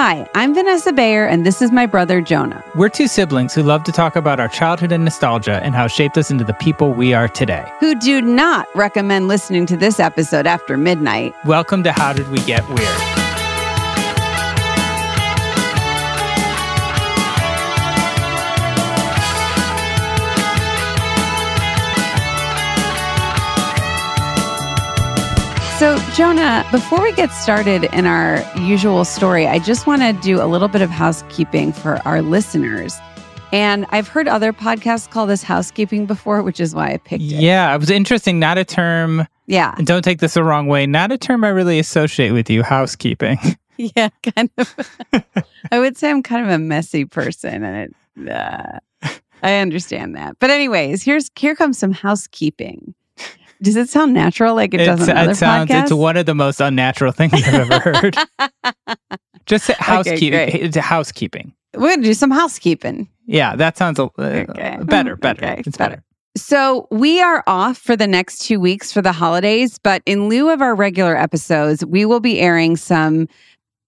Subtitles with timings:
[0.00, 2.62] Hi, I'm Vanessa Bayer, and this is my brother Jonah.
[2.76, 5.90] We're two siblings who love to talk about our childhood and nostalgia and how it
[5.90, 7.68] shaped us into the people we are today.
[7.80, 11.34] Who do not recommend listening to this episode after midnight.
[11.44, 13.27] Welcome to How Did We Get Weird?
[25.78, 30.42] So, Jonah, before we get started in our usual story, I just want to do
[30.42, 32.96] a little bit of housekeeping for our listeners.
[33.52, 37.26] And I've heard other podcasts call this housekeeping before, which is why I picked it.
[37.26, 38.40] Yeah, it was interesting.
[38.40, 39.76] Not a term, Yeah.
[39.84, 43.38] don't take this the wrong way, not a term I really associate with you, housekeeping.
[43.94, 44.74] Yeah, kind of.
[45.70, 48.28] I would say I'm kind of a messy person, and it.
[48.28, 48.80] Uh,
[49.44, 52.92] I understand that, but anyways, here's here comes some housekeeping.
[53.62, 54.54] Does it sound natural?
[54.54, 57.32] Like it does It's- on other it sounds, it's one of the most unnatural things
[57.34, 58.16] I've ever heard.
[59.46, 60.50] Just housekeeping.
[60.52, 61.52] it's housekeeping.
[61.74, 63.08] We're gonna do some housekeeping.
[63.26, 64.78] Yeah, that sounds a, uh, Okay.
[64.82, 65.44] better, better.
[65.44, 65.96] Okay, It's better.
[65.96, 66.02] better.
[66.36, 70.50] So we are off for the next two weeks for the holidays, but in lieu
[70.50, 73.26] of our regular episodes, we will be airing some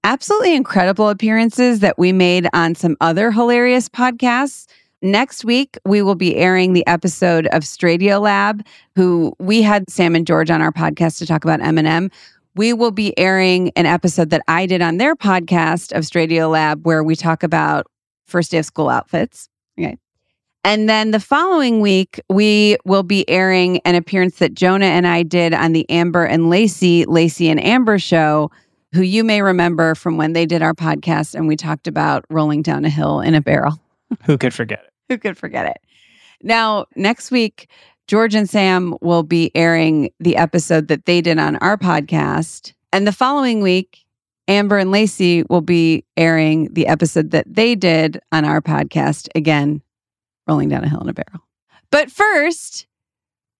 [0.02, 4.66] absolutely incredible appearances that we made on some other hilarious podcasts.
[5.02, 8.64] Next week, we will be airing the episode of Stradio Lab,
[8.96, 12.12] who we had Sam and George on our podcast to talk about Eminem.
[12.54, 16.84] We will be airing an episode that I did on their podcast of Stradio Lab,
[16.84, 17.86] where we talk about
[18.26, 19.48] first day of school outfits.
[19.78, 19.96] Okay.
[20.64, 25.22] And then the following week, we will be airing an appearance that Jonah and I
[25.22, 28.50] did on the Amber and Lacey, Lacey and Amber show,
[28.92, 32.60] who you may remember from when they did our podcast and we talked about rolling
[32.60, 33.80] down a hill in a barrel.
[34.24, 34.89] Who could forget it?
[35.10, 35.78] Who could forget it?
[36.40, 37.68] Now, next week,
[38.06, 42.74] George and Sam will be airing the episode that they did on our podcast.
[42.92, 44.04] And the following week,
[44.46, 49.28] Amber and Lacey will be airing the episode that they did on our podcast.
[49.34, 49.82] Again,
[50.46, 51.44] rolling down a hill in a barrel.
[51.90, 52.86] But first,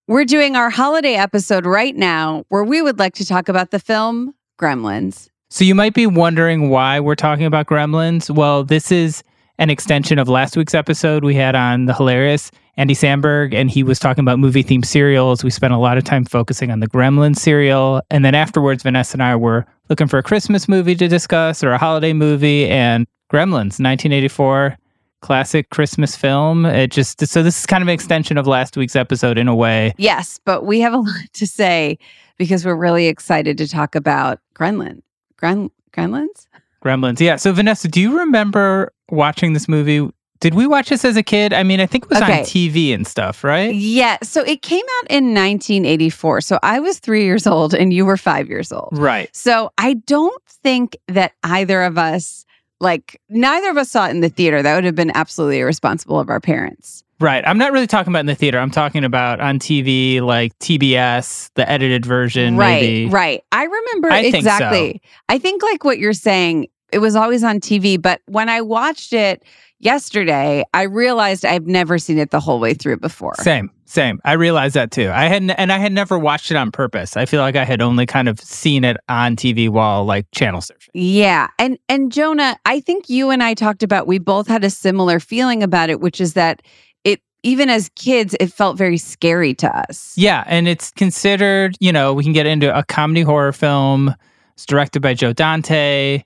[0.07, 3.81] we're doing our holiday episode right now where we would like to talk about the
[3.81, 5.31] film Gremlins.
[5.49, 8.33] So you might be wondering why we're talking about gremlins.
[8.33, 9.25] Well, this is
[9.61, 13.83] an extension of last week's episode we had on the hilarious Andy Samberg, and he
[13.83, 15.45] was talking about movie themed cereals.
[15.45, 18.01] We spent a lot of time focusing on the Gremlins cereal.
[18.11, 21.73] And then afterwards, Vanessa and I were looking for a Christmas movie to discuss or
[21.73, 24.79] a holiday movie, and Gremlins, 1984
[25.21, 26.65] classic Christmas film.
[26.65, 29.55] It just so this is kind of an extension of last week's episode in a
[29.55, 29.93] way.
[29.99, 31.99] Yes, but we have a lot to say
[32.39, 35.03] because we're really excited to talk about Gremlin.
[35.37, 36.47] Gren- Gremlins?
[36.83, 37.21] Gremlins.
[37.21, 37.37] Yeah.
[37.37, 40.09] So Vanessa, do you remember watching this movie?
[40.41, 41.53] Did we watch this as a kid?
[41.53, 42.39] I mean, I think it was Okay.
[42.39, 43.75] on TV and stuff, right?
[43.75, 44.17] Yeah.
[44.23, 46.41] So it came out in 1984.
[46.41, 48.89] So I was three years old and you were five years old.
[48.93, 49.29] Right.
[49.37, 52.47] So I don't think that either of us,
[52.81, 54.63] like, neither of us saw it in the theater.
[54.63, 57.05] That would have been absolutely irresponsible of our parents.
[57.21, 57.47] Right.
[57.47, 58.59] I'm not really talking about in the theater.
[58.59, 62.81] I'm talking about on TV, like TBS, the edited version, right.
[62.81, 63.07] maybe.
[63.11, 63.45] Right.
[63.53, 64.39] I remember I think so.
[64.39, 65.03] exactly.
[65.29, 68.01] I think, like, what you're saying, it was always on TV.
[68.01, 69.45] But when I watched it,
[69.81, 73.35] yesterday, I realized I've never seen it the whole way through before.
[73.37, 74.21] Same, same.
[74.25, 75.11] I realized that too.
[75.11, 77.17] I had and I had never watched it on purpose.
[77.17, 80.61] I feel like I had only kind of seen it on TV while like channel
[80.61, 80.89] surfing.
[80.95, 81.49] Yeah.
[81.59, 85.19] And and Jonah, I think you and I talked about we both had a similar
[85.19, 86.63] feeling about it, which is that
[87.05, 90.15] it even as kids, it felt very scary to us.
[90.17, 94.15] Yeah, and it's considered, you know, we can get into a comedy horror film.
[94.55, 96.23] It's directed by Joe Dante.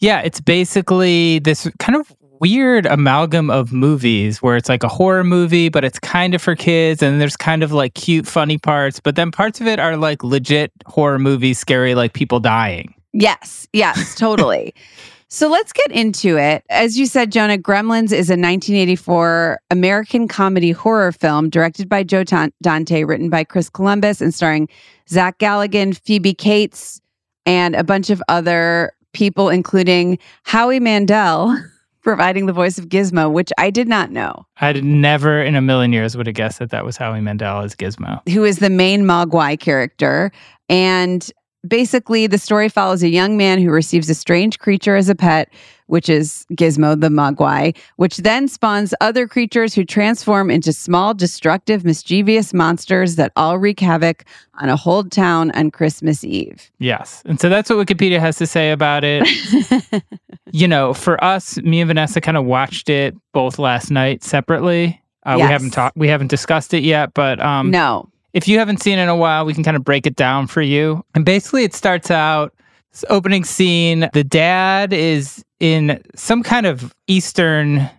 [0.00, 5.24] Yeah, it's basically this kind of weird amalgam of movies where it's like a horror
[5.24, 9.00] movie, but it's kind of for kids, and there's kind of like cute, funny parts,
[9.00, 12.94] but then parts of it are like legit horror movies, scary, like people dying.
[13.12, 14.74] Yes, yes, totally.
[15.28, 16.62] so let's get into it.
[16.68, 22.24] As you said, Jonah, Gremlins is a 1984 American comedy horror film directed by Joe
[22.62, 24.68] Dante, written by Chris Columbus, and starring
[25.08, 27.00] Zach Galligan, Phoebe Cates,
[27.46, 31.56] and a bunch of other people, including Howie Mandel.
[32.02, 34.46] providing the voice of Gizmo, which I did not know.
[34.60, 37.74] I'd never in a million years would have guessed that that was Howie Mandel as
[37.74, 40.30] Gizmo, who is the main Mogwai character.
[40.68, 41.28] And
[41.66, 45.52] basically, the story follows a young man who receives a strange creature as a pet
[45.86, 51.84] which is Gizmo the Mogwai, which then spawns other creatures who transform into small, destructive,
[51.84, 54.24] mischievous monsters that all wreak havoc
[54.60, 56.70] on a whole town on Christmas Eve.
[56.78, 57.22] Yes.
[57.26, 59.26] And so that's what Wikipedia has to say about it.
[60.52, 65.00] you know, for us, me and Vanessa kind of watched it both last night separately.
[65.24, 65.46] Uh, yes.
[65.46, 68.08] We haven't talked, we haven't discussed it yet, but um, no.
[68.32, 70.46] If you haven't seen it in a while, we can kind of break it down
[70.46, 71.02] for you.
[71.14, 72.52] And basically, it starts out
[73.08, 74.08] opening scene.
[74.12, 77.90] The dad is in some kind of Eastern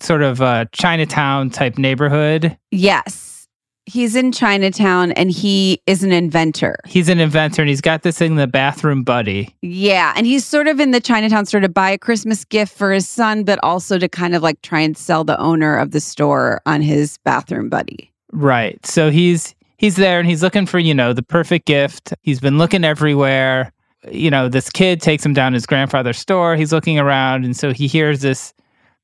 [0.00, 2.56] sort of uh, Chinatown type neighborhood.
[2.70, 3.48] Yes.
[3.86, 6.76] He's in Chinatown and he is an inventor.
[6.86, 9.54] He's an inventor and he's got this thing, the bathroom buddy.
[9.62, 10.12] Yeah.
[10.14, 13.08] And he's sort of in the Chinatown store to buy a Christmas gift for his
[13.08, 16.60] son, but also to kind of like try and sell the owner of the store
[16.66, 18.12] on his bathroom buddy.
[18.30, 18.84] Right.
[18.84, 22.12] So he's he's there and he's looking for, you know, the perfect gift.
[22.20, 23.72] He's been looking everywhere
[24.10, 26.56] you know, this kid takes him down to his grandfather's store.
[26.56, 28.54] He's looking around, and so he hears this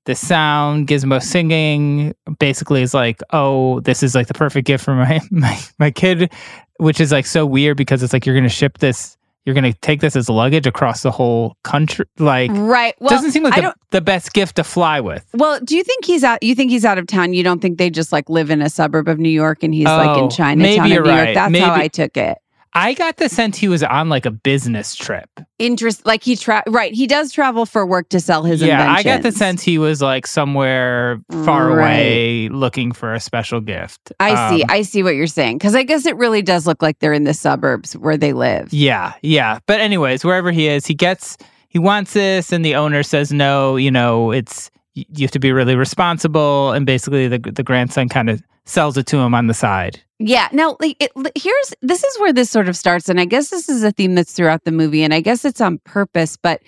[0.04, 0.86] this sound.
[0.86, 5.60] Gizmo singing basically is like, "Oh, this is like the perfect gift for my my
[5.78, 6.32] my kid,"
[6.78, 9.16] which is like so weird because it's like you're gonna ship this.
[9.44, 12.94] You're gonna take this as luggage across the whole country, like right?
[12.98, 15.26] Well, doesn't seem like the, the best gift to fly with.
[15.34, 16.42] Well, do you think he's out?
[16.42, 17.34] You think he's out of town?
[17.34, 19.86] You don't think they just like live in a suburb of New York and he's
[19.86, 21.24] oh, like in oh, Chinatown New right.
[21.24, 21.34] York?
[21.34, 22.38] That's maybe, how I took it.
[22.74, 25.28] I got the sense he was on like a business trip.
[25.58, 26.92] Interest, like he tra- right.
[26.92, 28.60] He does travel for work to sell his.
[28.60, 31.76] Yeah, I got the sense he was like somewhere far right.
[31.76, 34.12] away looking for a special gift.
[34.18, 34.64] I um, see.
[34.68, 37.24] I see what you're saying because I guess it really does look like they're in
[37.24, 38.72] the suburbs where they live.
[38.72, 39.60] Yeah, yeah.
[39.66, 41.36] But anyways, wherever he is, he gets
[41.68, 43.76] he wants this, and the owner says no.
[43.76, 48.30] You know, it's you have to be really responsible, and basically the the grandson kind
[48.30, 50.00] of sells it to him on the side.
[50.18, 50.48] Yeah.
[50.52, 53.68] Now, like, it, here's this is where this sort of starts, and I guess this
[53.68, 56.36] is a theme that's throughout the movie, and I guess it's on purpose.
[56.36, 56.62] But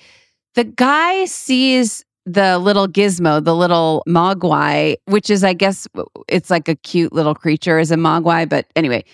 [0.55, 5.87] the guy sees the little gizmo, the little mogwai, which is, I guess,
[6.29, 8.49] it's like a cute little creature as a mogwai.
[8.49, 9.05] But anyway,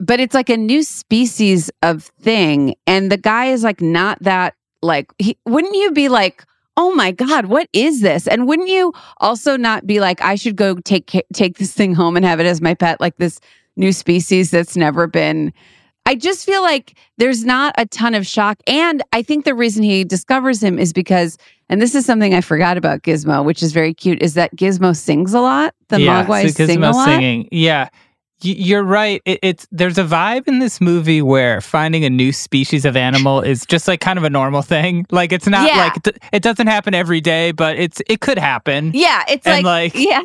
[0.00, 4.54] but it's like a new species of thing, and the guy is like not that
[4.82, 5.10] like.
[5.18, 6.44] He, wouldn't you be like?
[6.78, 10.56] Oh my god what is this and wouldn't you also not be like i should
[10.56, 13.40] go take take this thing home and have it as my pet like this
[13.76, 15.52] new species that's never been
[16.08, 18.58] I just feel like there's not a ton of shock.
[18.66, 21.36] And I think the reason he discovers him is because,
[21.68, 24.96] and this is something I forgot about Gizmo, which is very cute, is that Gizmo
[24.96, 25.74] sings a lot.
[25.88, 27.04] The yeah, Mogwai so sing a lot.
[27.04, 27.46] singing.
[27.52, 27.90] Yeah.
[28.40, 29.20] You're right.
[29.24, 33.40] It, it's there's a vibe in this movie where finding a new species of animal
[33.40, 35.06] is just like kind of a normal thing.
[35.18, 35.90] Like it's not yeah.
[36.04, 38.92] like it doesn't happen every day, but it's it could happen.
[38.94, 40.22] Yeah, it's like, like yeah,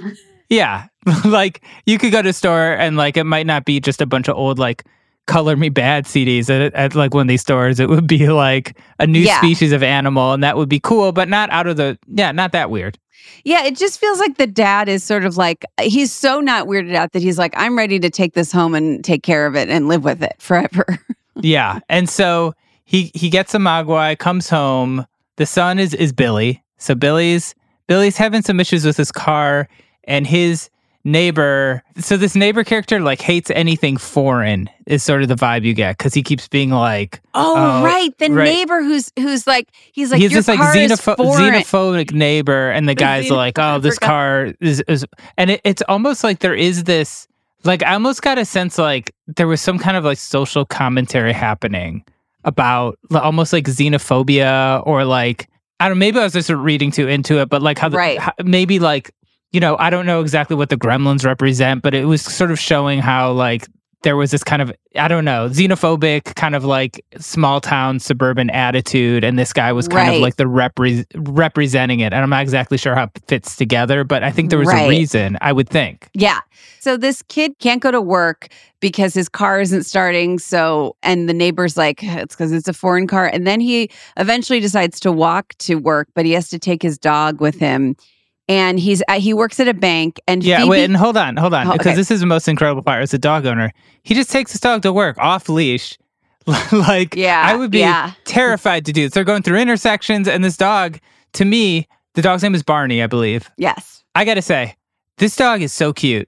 [0.49, 0.87] yeah.
[1.25, 4.05] like you could go to a store and like it might not be just a
[4.05, 4.83] bunch of old like
[5.25, 7.79] Color Me Badd CDs at, at like one of these stores.
[7.79, 9.39] It would be like a new yeah.
[9.39, 12.51] species of animal, and that would be cool, but not out of the yeah, not
[12.51, 12.99] that weird.
[13.43, 16.95] Yeah, it just feels like the dad is sort of like he's so not weirded
[16.95, 19.69] out that he's like, I'm ready to take this home and take care of it
[19.69, 20.85] and live with it forever.
[21.35, 21.79] yeah.
[21.89, 22.53] And so
[22.85, 25.05] he he gets a Mogwai, comes home.
[25.37, 26.63] The son is is Billy.
[26.77, 27.55] So Billy's
[27.87, 29.67] Billy's having some issues with his car
[30.05, 30.69] and his
[31.05, 35.73] neighbor so this neighbor character like hates anything foreign is sort of the vibe you
[35.73, 38.45] get because he keeps being like oh, oh right the right.
[38.45, 43.29] neighbor who's who's like he's like he's this like xenopho- xenophobic neighbor and the guy's
[43.29, 45.05] like oh this car is, is
[45.37, 47.27] and it, it's almost like there is this
[47.65, 51.33] like i almost got a sense like there was some kind of like social commentary
[51.33, 52.01] happening
[52.45, 55.97] about almost like xenophobia or like I don't.
[55.97, 58.17] Maybe I was just reading too into it, but like how, the, Right.
[58.17, 59.11] how maybe like
[59.53, 62.59] you know I don't know exactly what the gremlins represent, but it was sort of
[62.59, 63.67] showing how like
[64.01, 68.49] there was this kind of I don't know xenophobic kind of like small town suburban
[68.49, 70.15] attitude, and this guy was kind Right.
[70.15, 72.07] of like the repre- representing it.
[72.13, 74.85] And I'm not exactly sure how it fits together, but I think there was Right.
[74.87, 75.37] a reason.
[75.39, 76.09] I would think.
[76.13, 76.39] Yeah.
[76.81, 78.49] So this kid can't go to work
[78.81, 80.37] because his car isn't starting.
[80.37, 83.27] So, and the neighbor's like, it's because it's a foreign car.
[83.27, 86.97] And then he eventually decides to walk to work, but he has to take his
[86.97, 87.95] dog with him.
[88.49, 90.19] And he's uh, he works at a bank.
[90.27, 91.95] And Yeah, Phoebe, wait, and hold on, hold on, Oh, because okay.
[91.95, 93.01] this is the most incredible part.
[93.01, 93.71] As a dog owner,
[94.03, 95.97] he just takes his dog to work off leash.
[96.73, 98.11] like, Yeah, I would be yeah.
[98.25, 99.13] terrified to do this.
[99.13, 100.99] They're going through intersections, and this dog,
[101.33, 103.49] to me, the dog's name is Barney, I believe.
[103.57, 104.75] yes, I gotta say,
[105.19, 106.27] this dog is so cute.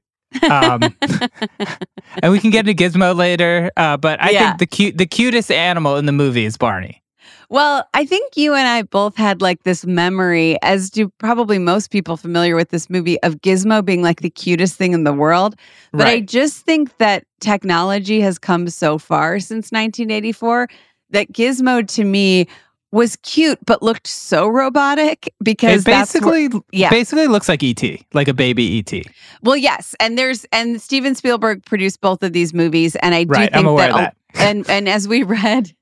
[0.49, 0.81] Um,
[2.21, 4.47] and we can get into Gizmo later, uh, but I Yeah.
[4.47, 7.01] think the cute, the cutest animal in the movie is Barney.
[7.49, 11.91] Well, I think you and I both had like this memory, as do probably most
[11.91, 15.55] people familiar with this movie, of Gizmo being like the cutest thing in the world.
[15.91, 20.67] But I just think that technology has come so far since 1984
[21.11, 22.47] that Gizmo to me
[22.91, 26.89] was cute, but looked so robotic because It where- basically, yeah.
[26.89, 27.83] basically looks like ET,
[28.13, 29.03] like a baby ET.
[29.43, 33.31] well, yes, and there's and Steven Spielberg produced both of these movies, and I do
[33.31, 34.15] Right, think that, that.
[34.35, 35.73] and and as we read,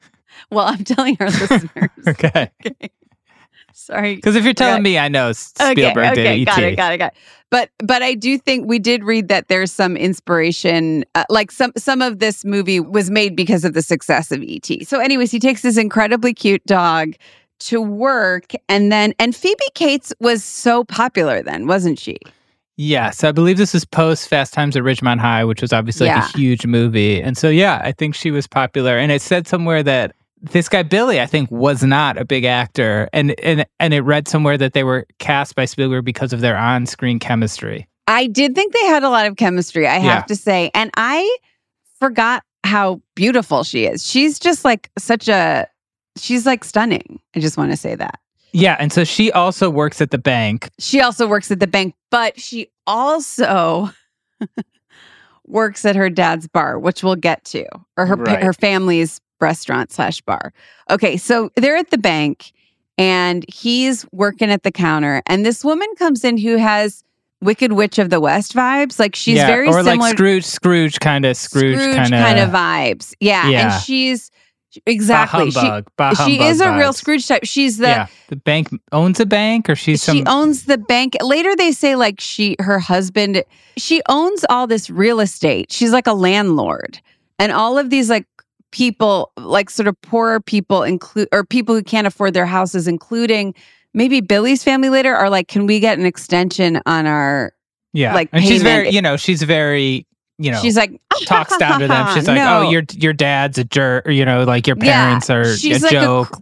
[0.51, 2.49] well, I'm telling our listeners, Okay.
[3.73, 4.83] sorry, Because if you're telling Okay.
[4.83, 7.17] me, I know Spielberg okay, okay, did got it, got it, got it.
[7.49, 11.71] But but I do think we did read that there's some inspiration, uh, like some
[11.77, 14.67] some of this movie was made because of the success of ET.
[14.87, 17.13] So, anyways, he takes this incredibly cute dog
[17.59, 22.17] to work, and then and Phoebe Cates was so popular then, wasn't she?
[22.75, 26.17] Yes, I believe this is post Fast Times at Ridgemont High, which was obviously like
[26.17, 27.21] a huge movie.
[27.21, 28.97] And so, yeah, I think she was popular.
[28.97, 33.09] And it said somewhere that this guy Billy, I think, was not a big actor,
[33.13, 36.57] and and and it read somewhere that they were cast by Spielberg because of their
[36.57, 37.87] on-screen chemistry.
[38.07, 40.21] I did think they had a lot of chemistry, I have Yeah.
[40.23, 40.69] to say.
[40.73, 41.37] And I
[41.99, 44.05] forgot how beautiful she is.
[44.05, 45.67] She's just like such a
[46.17, 47.19] she's like stunning.
[47.35, 48.19] I just want to say that.
[48.51, 50.69] Yeah, and so she also works at the bank.
[50.79, 53.89] She also works at the bank, but she also
[55.45, 57.65] works at her dad's bar, which we'll get to,
[57.97, 58.43] or her Right.
[58.43, 60.51] her family's restaurant slash bar.
[60.89, 62.51] Okay, so they're at the bank,
[62.97, 67.03] and he's working at the counter, and this woman comes in who has
[67.41, 68.97] Wicked Witch of the West vibes.
[68.99, 69.97] Like she's yeah, very or similar.
[69.97, 73.13] like Scrooge, Scrooge kind of Scrooge, kind of kind of vibes.
[73.19, 73.73] Yeah, Yeah.
[73.75, 74.31] and she's
[74.85, 75.59] exactly she.
[75.59, 75.85] humbug,
[76.15, 76.93] She humbug is a real.
[76.93, 77.43] Scrooge type.
[77.43, 80.15] She's the yeah, the bank owns a bank, or she's some.
[80.17, 81.15] she owns the bank.
[81.21, 83.43] Later they say like she her husband
[83.77, 85.71] she owns all this real estate.
[85.71, 86.99] She's like a landlord.
[87.39, 88.25] And all of these like
[88.73, 93.53] people like sort of poorer people include or people who can't afford their houses including
[93.93, 97.53] maybe Billy's family later are like can we get an extension on our
[97.93, 100.07] yeah, like, and she's very, you know, she's very,
[100.39, 102.07] you know, She's like talks down to them.
[102.15, 102.63] She's like, No.
[102.65, 105.83] "Oh, your your dad's a jerk," or you know, like your Yeah, parents are she's
[105.83, 106.41] a like a joke.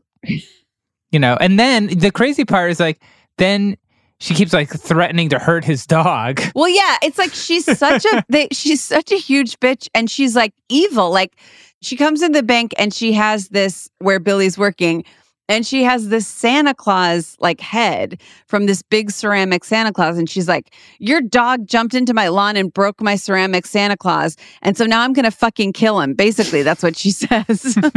[1.12, 3.02] you know, and then the crazy part is like,
[3.38, 3.76] then
[4.22, 6.42] she keeps like threatening to hurt his dog.
[6.56, 10.38] Well, yeah, it's like she's such a they, she's such a huge bitch, and she's
[10.38, 11.12] like evil.
[11.12, 11.36] Like
[11.82, 15.04] she comes in the bank and she has this where Billy's working,
[15.50, 20.30] and she has this Santa Claus like head from this big ceramic Santa Claus, and
[20.30, 24.78] she's like, "Your dog jumped into my lawn and broke my ceramic Santa Claus, and
[24.78, 27.78] so now I'm gonna fucking kill him." Basically, that's what she says.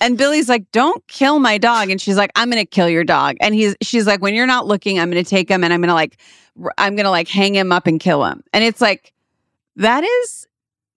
[0.00, 3.34] And Billy's like, "Don't kill my dog," and she's like, "I'm gonna kill your dog."
[3.40, 5.92] And he's, she's like, "When you're not looking, I'm gonna take him and I'm gonna
[5.94, 6.20] like,
[6.78, 9.12] I'm gonna like hang him up and kill him." And it's like,
[9.74, 10.46] that is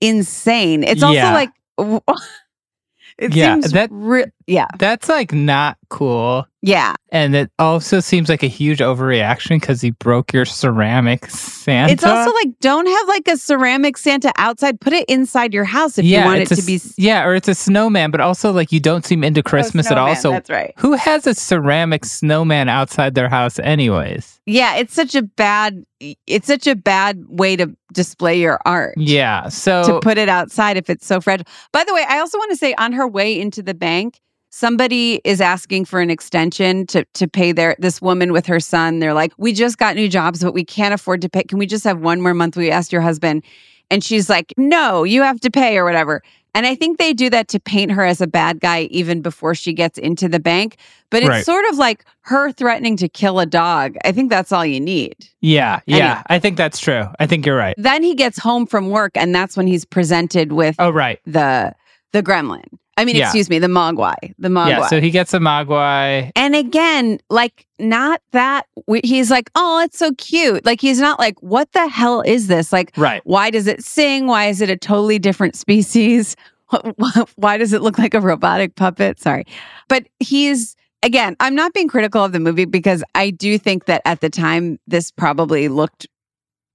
[0.02, 0.84] insane.
[0.84, 1.34] It's also Yeah.
[1.34, 1.50] like,
[3.18, 6.46] it Yeah, seems that- re- yeah, That's like not cool.
[6.62, 6.96] Yeah.
[7.10, 11.92] And it also seems like a huge overreaction because he broke your ceramic Santa.
[11.92, 14.80] It's also like, don't have like a ceramic Santa outside.
[14.80, 16.80] Put it inside your house if you want it a to be.
[16.98, 19.98] yeah, or it's a snowman, but also like you don't seem into oh, Christmas at
[19.98, 20.16] all.
[20.16, 20.74] So that's right.
[20.78, 24.40] who has a ceramic snowman outside their house, anyways?
[24.46, 25.84] Yeah, it's such a bad.
[26.00, 28.96] It's such a bad way to display your art.
[28.98, 31.46] Yeah, so to put it outside if it's so fragile.
[31.74, 34.20] By the way, I also want to say on her way into the bank,
[34.52, 39.00] somebody is asking for an extension to to pay their this woman with her son.
[39.00, 41.44] They're like, "We just got new jobs, but we can't afford to pay.
[41.44, 43.44] Can we just have one more month?" We asked your husband,
[43.90, 46.22] and she's like, "No, you have to pay or whatever."
[46.54, 49.56] And I think they do that to paint her as a bad guy even before
[49.56, 50.76] she gets into the bank.
[51.10, 51.46] But it's Right.
[51.46, 53.96] sort of like her threatening to kill a dog.
[54.04, 55.16] I think that's all you need.
[55.40, 56.22] yeah, yeah, Anyway.
[56.28, 57.06] I think that's true.
[57.22, 57.74] I think you're right.
[57.78, 61.20] Then he gets home from work, and that's when he's presented with Oh, right.
[61.26, 61.74] the
[62.12, 62.66] the gremlin.
[62.98, 63.24] I mean, Yeah.
[63.26, 64.16] excuse me, the Mogwai.
[64.38, 64.70] The Mogwai.
[64.70, 66.32] Yeah, so he gets a Mogwai.
[66.36, 70.66] and again, like not that we, he's like, oh, it's so cute.
[70.66, 72.72] Like he's not like, what the hell is this?
[72.74, 73.22] Like, Right.
[73.24, 74.28] why does it sing?
[74.28, 76.36] Why is it a totally different species?
[77.36, 79.20] Why does it look like a robotic puppet?
[79.20, 79.46] Sorry.
[79.90, 84.02] But he's, again, I'm not being critical of the movie because I do think that
[84.06, 86.08] at the time this probably looked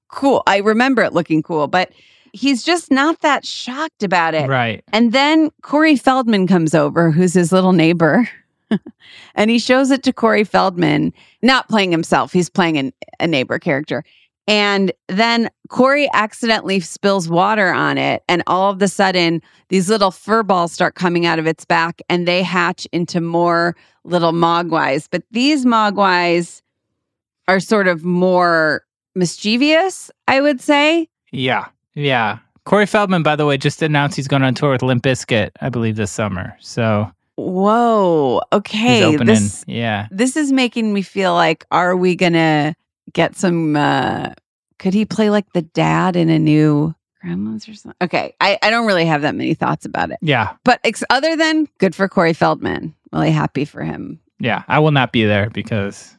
[0.09, 0.43] cool.
[0.47, 1.91] I remember it looking cool, but
[2.37, 4.49] he's just not that shocked about it.
[4.49, 4.85] Right.
[4.93, 8.29] And then Corey Feldman comes over, who's his little neighbor.
[9.35, 11.13] and he shows it to Corey Feldman,
[11.43, 14.05] not playing himself, he's playing an, a neighbor character.
[14.49, 18.23] And then Corey accidentally spills water on it.
[18.29, 22.01] And all of a sudden, these little fur balls start coming out of its back
[22.09, 23.75] and they hatch into more
[24.05, 25.09] little mogwais.
[25.11, 26.63] But these mogwais
[27.49, 28.83] are sort of more
[29.17, 31.09] mischievous, I would say.
[31.33, 31.67] Yeah.
[31.97, 32.39] Yeah.
[32.65, 35.69] Corey Feldman, by the way, just announced he's going on tour with Limp Bizkit, I
[35.69, 36.57] believe, this summer.
[36.61, 38.41] So Whoa.
[38.53, 39.03] Okay.
[39.05, 39.27] opening.
[39.27, 40.07] This, yeah.
[40.11, 42.75] this is making me feel like are we gonna
[43.13, 44.31] get some uh
[44.79, 46.93] could he play like the dad in a new
[47.25, 50.55] gremlins or something okay i, I don't really have that many thoughts about it Yeah.
[50.65, 54.65] but ex- other than good for corey feldman really happy for him Yeah.
[54.67, 56.17] I will not be there because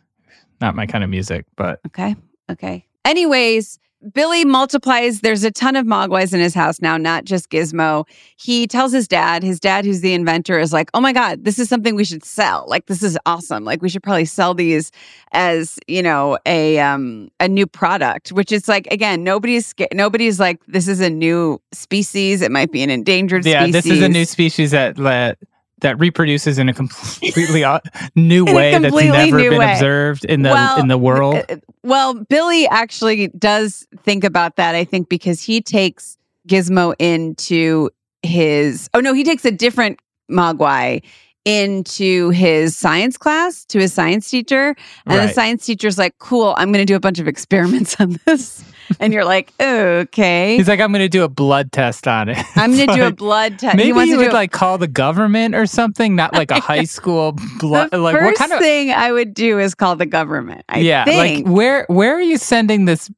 [0.62, 2.15] not my kind of music, but okay
[2.50, 3.79] okay anyways
[4.13, 8.06] billy multiplies there's a ton of mogwais in his house now not just gizmo.
[8.38, 11.60] He tells his dad his dad who's the inventor is like oh my god this
[11.60, 12.66] is something we should sell.
[12.68, 13.63] Like this is awesome.
[13.63, 14.92] Like we should probably sell these
[15.32, 20.63] as you know a um a new product which is like again nobody's nobody's like
[20.68, 22.42] this is a new species.
[22.42, 24.72] It might be an endangered yeah, species this is a new species.
[24.72, 25.38] that that,
[25.81, 27.63] that reproduces in a completely
[28.15, 29.72] new In a way that's never been way.
[29.74, 31.43] observed in the Well, in the world.
[31.50, 36.17] Uh, Well, Billy actually does think about that, I think, because he takes
[36.48, 37.89] Gizmo into
[38.24, 40.00] his oh no, he takes a different
[40.31, 41.03] Mogwai
[41.46, 44.75] into his science class to his science teacher.
[45.05, 45.36] And the Right.
[45.36, 48.63] science teacher's like, cool, I'm gonna do a bunch of experiments on this.
[49.00, 50.58] And you're like, okay.
[50.58, 52.38] He's like, I'm going to do a blood test on it.
[52.56, 53.75] I'm gonna do a blood test.
[53.77, 56.60] Maybe he to do would a- like call the government or something, not like a
[56.60, 57.91] high school blood.
[57.91, 58.60] the Like first what kind of?
[58.60, 60.63] thing I would do is call the government.
[60.70, 61.46] I yeah, think.
[61.48, 63.10] like where where are you sending this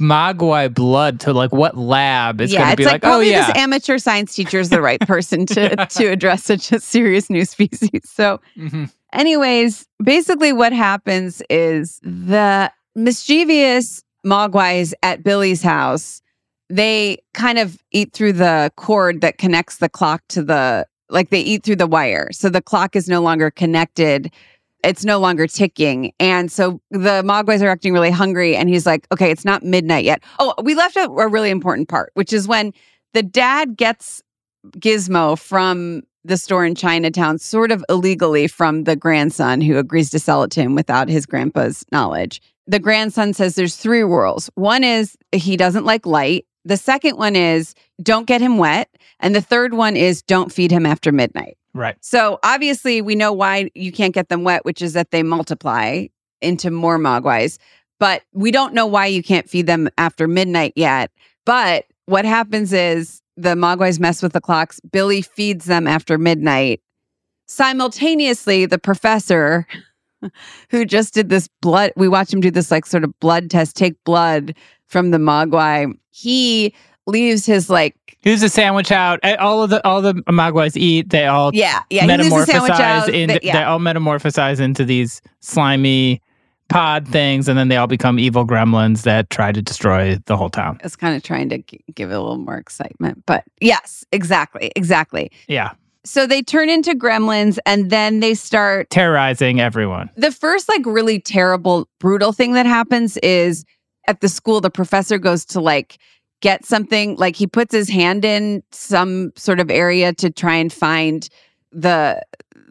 [0.00, 1.32] Mogwai blood to?
[1.32, 3.12] Like what lab is yeah, going to be like, like?
[3.12, 5.84] oh yeah, this amateur science teacher is the right person to Yeah.
[5.84, 8.00] to address such a serious new species.
[8.04, 8.90] So, Mhm.
[9.12, 16.20] anyways, basically, what happens is the mischievous mogwais at Billy's house.
[16.70, 21.40] They kind of eat through the cord that connects the clock to the like they
[21.40, 22.30] eat through the wire.
[22.32, 24.32] So the clock is no longer connected.
[24.82, 26.12] It's no longer ticking.
[26.18, 28.56] And so the Mogwais are acting really hungry.
[28.56, 30.22] And he's like, okay, it's not midnight yet.
[30.38, 32.72] Oh, we left out a really important part, which is when
[33.12, 34.22] the dad gets
[34.78, 40.18] Gizmo from the store in Chinatown, sort of illegally from the grandson who agrees to
[40.18, 42.40] sell it to him without his grandpa's knowledge.
[42.66, 44.50] The grandson says there's three rules.
[44.54, 46.46] One is he doesn't like light.
[46.64, 48.88] The second one is don't get him wet.
[49.20, 51.58] And the third one is don't feed him after midnight.
[51.74, 51.96] right.
[52.00, 56.06] So obviously, we know why you can't get them wet, which is that they multiply
[56.40, 57.58] into more mogwais.
[58.00, 61.10] But we don't know why you can't feed them after midnight yet.
[61.44, 64.80] But what happens is the mogwais mess with the clocks.
[64.92, 66.80] Billy feeds them after midnight.
[67.46, 69.66] Simultaneously, the professor,
[70.70, 73.76] who just did this blood, we watched him do this like sort of blood test,
[73.76, 74.54] take blood
[74.86, 75.92] from the mogwai.
[76.10, 76.74] He
[77.06, 79.22] leaves his like Here's a sandwich out.
[79.38, 81.10] All of the all the Mogwais eat.
[81.10, 83.08] They all yeah yeah he metamorphosize out.
[83.10, 83.52] in, They- yeah.
[83.58, 86.22] they all metamorphosize into these slimy
[86.68, 90.50] pod things and then they all become evil gremlins that try to destroy the whole
[90.50, 90.80] town.
[90.82, 93.24] It's kind of trying to g- give it a little more excitement.
[93.26, 95.30] But yes, exactly, exactly.
[95.46, 95.72] Yeah.
[96.04, 98.90] So they turn into gremlins and then they start.
[98.90, 100.10] Terrorizing everyone.
[100.16, 103.64] The first, like, really terrible, brutal thing that happens is
[104.06, 105.98] at the school, the professor goes to like
[106.40, 110.72] get something, like, he puts his hand in some sort of area to try and
[110.72, 111.28] find
[111.72, 112.22] the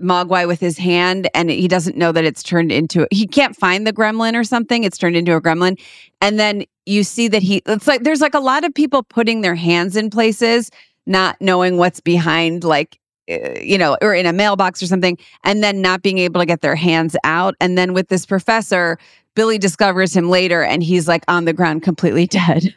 [0.02, 3.86] mogwai with his hand and he doesn't know that it's turned into he can't find
[3.86, 4.84] the gremlin or something.
[4.84, 5.80] It's turned into a gremlin.
[6.22, 9.42] And then you see that he it's like there's like a lot of people putting
[9.42, 10.70] their hands in places
[11.06, 15.64] not knowing what's behind like uh, you know or in a mailbox or something and
[15.64, 17.56] then not being able to get their hands out.
[17.60, 18.98] And then with this professor
[19.36, 22.76] billy discovers him later and he's like on the ground completely dead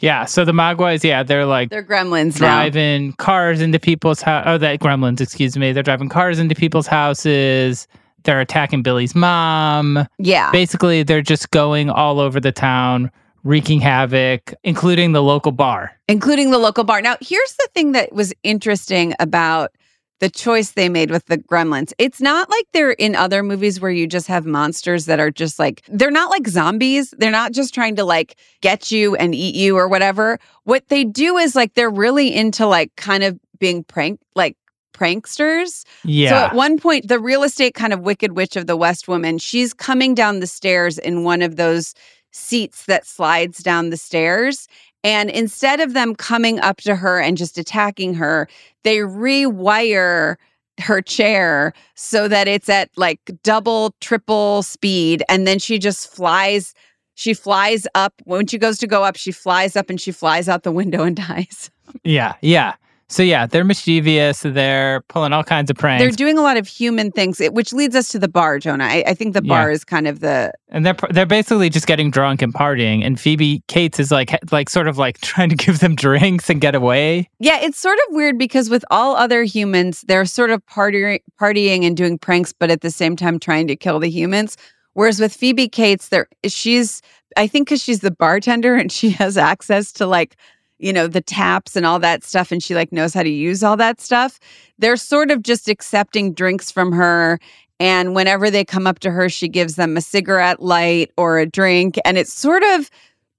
[0.00, 0.24] Yeah.
[0.24, 4.44] So the Mogwais, yeah, they're like they're gremlins now driving cars into people's house.
[4.46, 5.72] Oh, that gremlins, excuse me.
[5.72, 7.86] They're driving cars into people's houses.
[8.24, 10.06] They're attacking Billy's mom.
[10.18, 13.10] yeah Basically, they're just going all over the town,
[13.44, 15.92] wreaking havoc, including the local bar.
[16.08, 17.02] including the local bar.
[17.02, 19.72] Now, here's the thing that was interesting about
[20.20, 21.92] the choice they made with the gremlins.
[21.98, 25.58] It's not like they're in other movies where you just have monsters that are just
[25.58, 27.12] like, they're not like zombies.
[27.18, 30.38] They're not just trying to like get you and eat you or whatever.
[30.62, 34.56] What they do is like, they're really into like kind of being prank, like
[34.94, 35.84] pranksters.
[36.04, 36.30] Yeah.
[36.30, 39.38] So at one point, the real estate kind of wicked witch of the West woman,
[39.38, 41.92] she's coming down the stairs in one of those
[42.32, 44.68] seats that slides down the stairs.
[45.04, 48.48] And instead of them coming up to her and just attacking her,
[48.82, 50.36] they rewire
[50.80, 55.22] her chair so that it's at like double, triple speed.
[55.28, 56.74] And then she just flies.
[57.14, 58.14] She flies up.
[58.24, 61.04] When she goes to go up, she flies up and she flies out the window
[61.04, 61.70] and dies.
[62.02, 62.34] yeah.
[62.40, 62.74] Yeah.
[63.08, 64.40] So yeah, they're mischievous.
[64.42, 66.02] They're pulling all kinds of pranks.
[66.02, 68.84] They're doing a lot of human things, which leads us to the bar, Jonah.
[68.84, 69.48] I, I think the Yeah.
[69.48, 73.04] bar is kind of the and they're they're basically just getting drunk and partying.
[73.04, 76.60] And Phoebe Cates is like like sort of like trying to give them drinks and
[76.60, 77.28] get away.
[77.40, 81.86] Yeah, it's sort of weird because with all other humans, they're sort of partying, partying
[81.86, 84.56] and doing pranks, but at the same time trying to kill the humans.
[84.94, 87.02] Whereas with Phoebe Cates, there she's
[87.36, 90.36] I think because she's the bartender and she has access to like
[90.84, 93.62] you know the taps and all that stuff, and she like knows how to use
[93.62, 94.38] all that stuff.
[94.78, 97.40] They're sort of just accepting drinks from her.
[97.80, 101.46] And whenever they come up to her, she gives them a cigarette light or a
[101.46, 101.98] drink.
[102.04, 102.90] And it sort of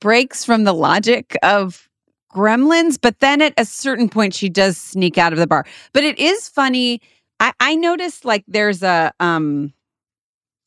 [0.01, 1.87] breaks from the logic of
[2.33, 6.03] gremlins but then at a certain point she does sneak out of the bar but
[6.03, 6.99] it is funny
[7.39, 9.71] i i noticed like there's a um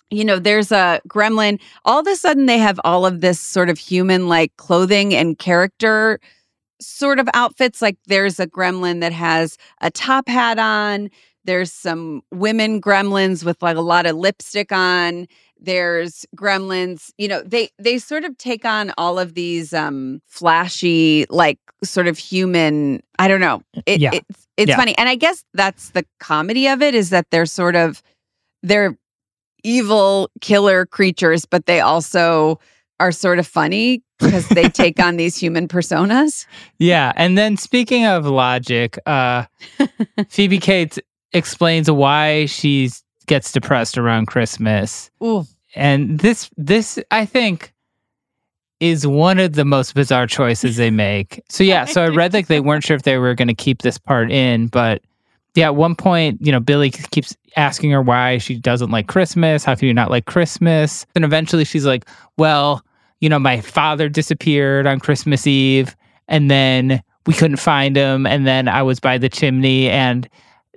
[0.09, 3.69] you know there's a gremlin all of a sudden they have all of this sort
[3.69, 6.19] of human like clothing and character
[6.81, 11.11] sort of outfits like there's a gremlin that has a top hat on
[11.45, 15.27] there's some women gremlins with like a lot of lipstick on
[15.61, 21.27] there's gremlins you know they they sort of take on all of these um flashy
[21.31, 24.11] like sort of human i don't know it, Yeah.
[24.13, 24.77] it's it's Yeah.
[24.77, 28.03] funny and i guess that's the comedy of it is that they're sort of
[28.63, 28.97] they're
[29.65, 32.61] evil killer creatures but they also
[33.01, 36.47] are sort of funny because they take on these human personas
[36.79, 39.45] Yeah, and then speaking of logic, uh,
[40.29, 40.99] Phoebe Cates
[41.33, 42.91] explains why she
[43.27, 45.45] gets depressed around Christmas, Ooh.
[45.75, 47.73] and this this I think
[48.81, 51.43] is one of the most bizarre choices they make.
[51.49, 53.83] So yeah, so I read like they weren't sure if they were going to keep
[53.83, 55.03] this part in, but
[55.55, 59.65] yeah, at one point, you know, Billy keeps asking her why she doesn't like Christmas.
[59.65, 61.05] How can you not like Christmas?
[61.17, 62.07] And eventually she's like,
[62.37, 62.85] well,
[63.21, 65.97] you know, my father disappeared on Christmas Eve
[66.29, 68.27] and then we couldn't find him.
[68.27, 70.29] And then I was by the chimney and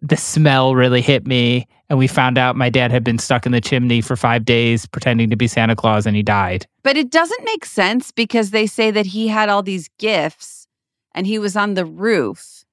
[0.02, 1.68] the smell really hit me.
[1.90, 4.86] And we found out my dad had been stuck in the chimney for five days
[4.86, 6.66] pretending to be Santa Claus and he died.
[6.84, 10.68] But it doesn't make sense because they say that he had all these gifts
[11.14, 12.64] and he was on the roof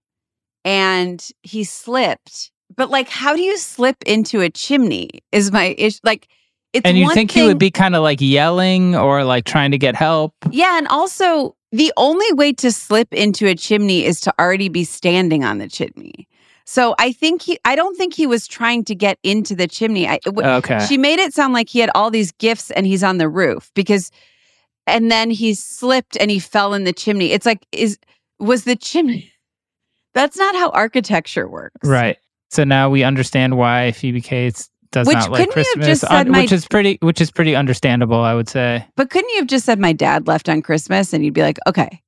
[0.65, 2.53] and he slipped.
[2.77, 5.11] But like, how do you slip into a chimney?
[5.33, 5.99] Is my issue.
[6.05, 6.29] Like,
[6.73, 9.79] it's and one think he would be kind of like yelling or like trying to
[9.79, 10.35] get help.
[10.51, 14.85] Yeah, and also the only way to slip into a chimney is to already be
[14.85, 16.29] standing on the chimney.
[16.65, 17.59] So I think he.
[17.65, 20.07] I don't think he was trying to get into the chimney.
[20.07, 20.85] I, w- Okay.
[20.87, 23.71] She made it sound like he had all these gifts and he's on the roof
[23.75, 24.11] because,
[24.87, 27.33] and then he slipped and he fell in the chimney.
[27.33, 27.99] It's like is
[28.39, 29.33] was the chimney?
[30.15, 32.19] That's not how architecture works, Right.
[32.51, 36.31] So now we understand why Phoebe Cates does Which not like Christmas, just said un-
[36.31, 38.87] my- which is pretty, which is pretty understandable, I would say.
[38.96, 41.59] But couldn't you have just said my dad left on Christmas and you'd be like,
[41.66, 42.01] okay,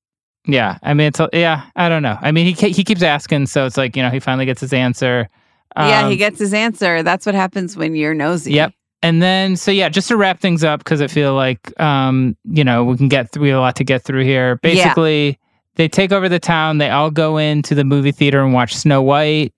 [0.46, 2.18] Yeah, I mean, it's yeah, I don't know.
[2.20, 4.72] I mean, he he keeps asking, so it's like you know, he finally gets his
[4.72, 5.28] answer.
[5.76, 7.02] yeah, he Um, gets his answer.
[7.02, 8.52] That's what happens when you're nosy.
[8.52, 8.72] Yep.
[9.02, 12.62] And then, so yeah, just to wrap things up, because I feel like, um, you
[12.64, 14.58] know, we can get through we have a lot to get through here.
[14.62, 14.74] Yeah.
[14.74, 15.38] Basically,
[15.76, 16.78] they take over the town.
[16.78, 19.54] They all go into the movie theater and watch Snow White.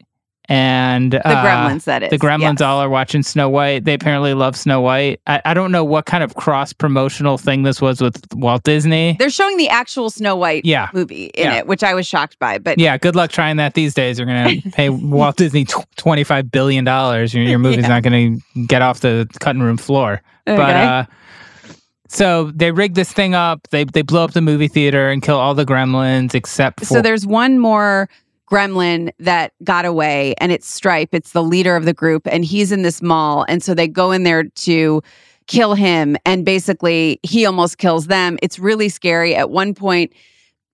[0.53, 2.11] And The Gremlins, that is.
[2.11, 2.61] The Gremlins yes.
[2.61, 3.85] all are watching Snow White.
[3.87, 5.21] They apparently love Snow White.
[5.27, 9.17] I, I don't know what kind of cross promotional thing this was with Walt Disney.
[9.19, 10.91] They're showing the actual Snow White Yeah.
[10.93, 11.55] movie in Yeah.
[11.61, 12.59] it, which I was shocked by.
[12.59, 14.19] But Yeah, good luck trying that these days.
[14.19, 16.85] You're going to pay Walt Disney tw- $25 billion.
[16.87, 17.89] Your, your movie's Yeah.
[17.89, 20.21] not going to get off the cutting room floor.
[20.45, 21.05] But uh,
[22.09, 23.69] so they rig this thing up.
[23.71, 27.01] They they blow up the movie theater and kill all the gremlins except for so
[27.01, 28.09] there's one more
[28.53, 31.11] gremlin that got away, and it's Stripe.
[31.13, 33.47] It's the leader of the group, and he's in this mall.
[33.49, 35.03] And so they go in there to
[35.47, 38.39] kill him, and basically he almost kills them.
[38.43, 39.35] It's really scary.
[39.35, 40.13] At one point,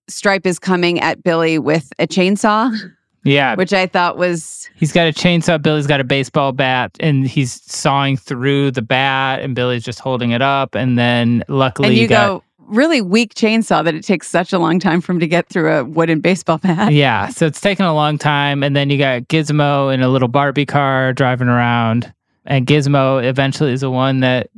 [0.08, 2.76] Stripe is coming at Billy with a chainsaw,
[3.24, 3.54] yeah.
[3.54, 5.60] which I thought was He's got a chainsaw.
[5.60, 10.32] Billy's got a baseball bat, and he's sawing through the bat, and Billy's just holding
[10.32, 10.74] it up.
[10.74, 14.58] And then luckily, and you got go really weak chainsaw that it takes such a
[14.58, 16.92] long time for him to get through a wooden baseball bat.
[16.92, 18.62] yeah, so it's taken a long time.
[18.62, 22.12] And then you got Gizmo in a little Barbie car driving around.
[22.46, 24.50] And Gizmo eventually is the one that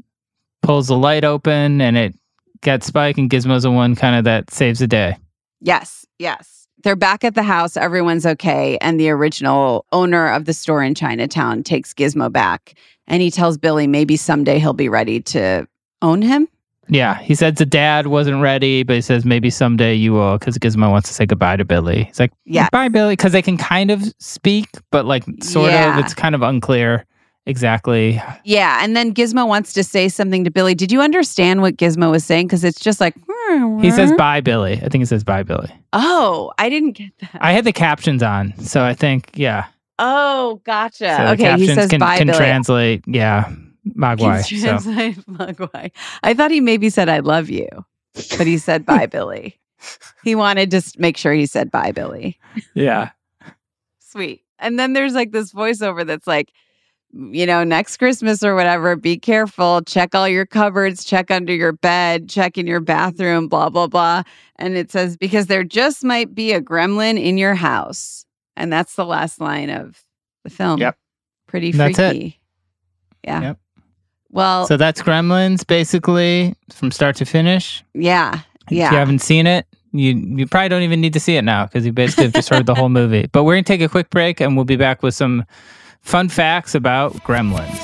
[0.62, 2.14] pulls the light open and it
[2.61, 5.16] gets Spike, and Gizmo's the one kind of that saves the day.
[5.61, 6.66] Yes, yes.
[6.83, 7.77] They're back at the house.
[7.77, 8.79] Everyone's okay.
[8.81, 12.75] And the original owner of the store in Chinatown takes Gizmo back.
[13.07, 15.66] And he tells Billy maybe someday he'll be ready to
[16.01, 16.49] own him.
[16.88, 20.59] Yeah, he says the dad wasn't ready, but he says maybe someday you will because
[20.59, 22.05] Gizmo wants to say goodbye to Billy.
[22.05, 22.69] He's like, Yes.
[22.73, 25.97] bye, Billy, because they can kind of speak, but like sort Yeah.
[25.99, 27.05] of, it's kind of unclear
[27.47, 28.21] exactly.
[28.45, 28.81] Yeah.
[28.83, 30.75] And then Gizmo wants to say something to Billy.
[30.75, 32.47] Did you understand what Gizmo was saying?
[32.47, 33.14] Because it's just like,
[33.81, 34.75] He says bye, Billy.
[34.75, 35.71] I think he says bye, Billy.
[35.93, 37.38] Oh, I didn't get that.
[37.40, 39.66] I had the captions on, so I think, yeah.
[39.99, 41.16] oh, gotcha.
[41.16, 41.57] So okay.
[41.59, 42.38] He says can, bye, can Billy.
[42.38, 43.53] translate, yeah,
[43.88, 44.47] Mogwai.
[44.47, 44.90] Can So.
[45.33, 45.90] Mogwai.
[46.23, 47.69] I thought he maybe said, I love you,
[48.37, 49.59] but he said bye, Billy.
[50.23, 52.38] He wanted to make sure he said bye, Billy.
[52.75, 53.11] Yeah.
[54.01, 54.43] Sweet.
[54.59, 56.53] And then there's like this voiceover that's like,
[57.12, 61.73] you know, next Christmas or whatever, be careful, check all your cupboards, check under your
[61.73, 64.23] bed, check in your bathroom, blah, blah, blah.
[64.57, 68.27] And it says, because there just might be a gremlin in your house.
[68.57, 70.05] And that's the last line of
[70.45, 70.79] the film.
[70.81, 70.97] Yep.
[71.47, 72.11] Pretty That's it.
[72.11, 72.40] freaky.
[73.25, 73.40] Yeah.
[73.40, 73.60] Yep.
[74.33, 77.83] Well, So that's Gremlins basically from start to finish.
[77.95, 78.33] yeah.
[78.33, 78.40] Yeah.
[78.66, 78.90] If Yeah.
[78.93, 81.85] you haven't seen it, you you probably don't even need to see it now because
[81.85, 83.27] you basically have just heard the whole movie.
[83.33, 85.45] But we're gonna take a quick break and we'll be back with some
[86.03, 87.77] fun facts about Gremlins.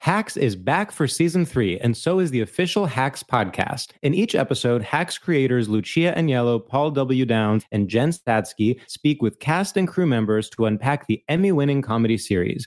[0.00, 3.92] Hacks is back for season three, and so is the official Hacks podcast.
[4.02, 7.24] In each episode, Hacks creators Lucia Aniello, Paul W.
[7.24, 11.80] Downs, and Jen Statsky speak with cast and crew members to unpack the Emmy winning
[11.80, 12.66] comedy series.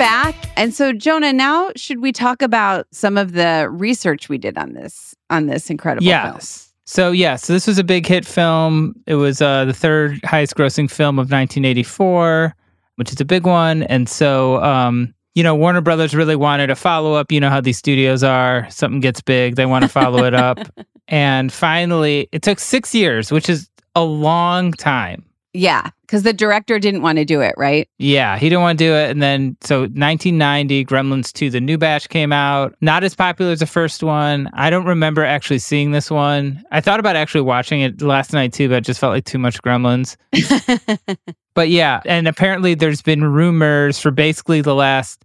[0.00, 0.34] Back.
[0.56, 4.72] And so Jonah, now should we talk about some of the research we did on
[4.72, 6.34] this on this incredible film?
[6.34, 6.72] Yes.
[6.86, 8.94] So yeah, so this was a big hit film.
[9.06, 12.56] It was uh, the third highest grossing film of 1984,
[12.96, 13.82] which is a big one.
[13.84, 17.30] And so, um, you know, Warner Brothers really wanted a follow up.
[17.30, 18.66] You know how these studios are.
[18.70, 20.58] Something gets big, they want to follow it up.
[21.12, 25.24] And finally, it took six years, which is a long time.
[25.52, 27.88] Yeah, because the director didn't want to do it, right?
[27.98, 29.10] Yeah, he didn't want to do it.
[29.10, 32.74] And then, so 1990, Gremlins 2, the new batch came out.
[32.80, 34.50] Not as popular as the first one.
[34.52, 36.64] I don't remember actually seeing this one.
[36.72, 39.38] I thought about actually watching it last night too, but it just felt like too
[39.38, 40.16] much Gremlins.
[41.54, 45.24] But yeah, and apparently there's been rumors for basically the last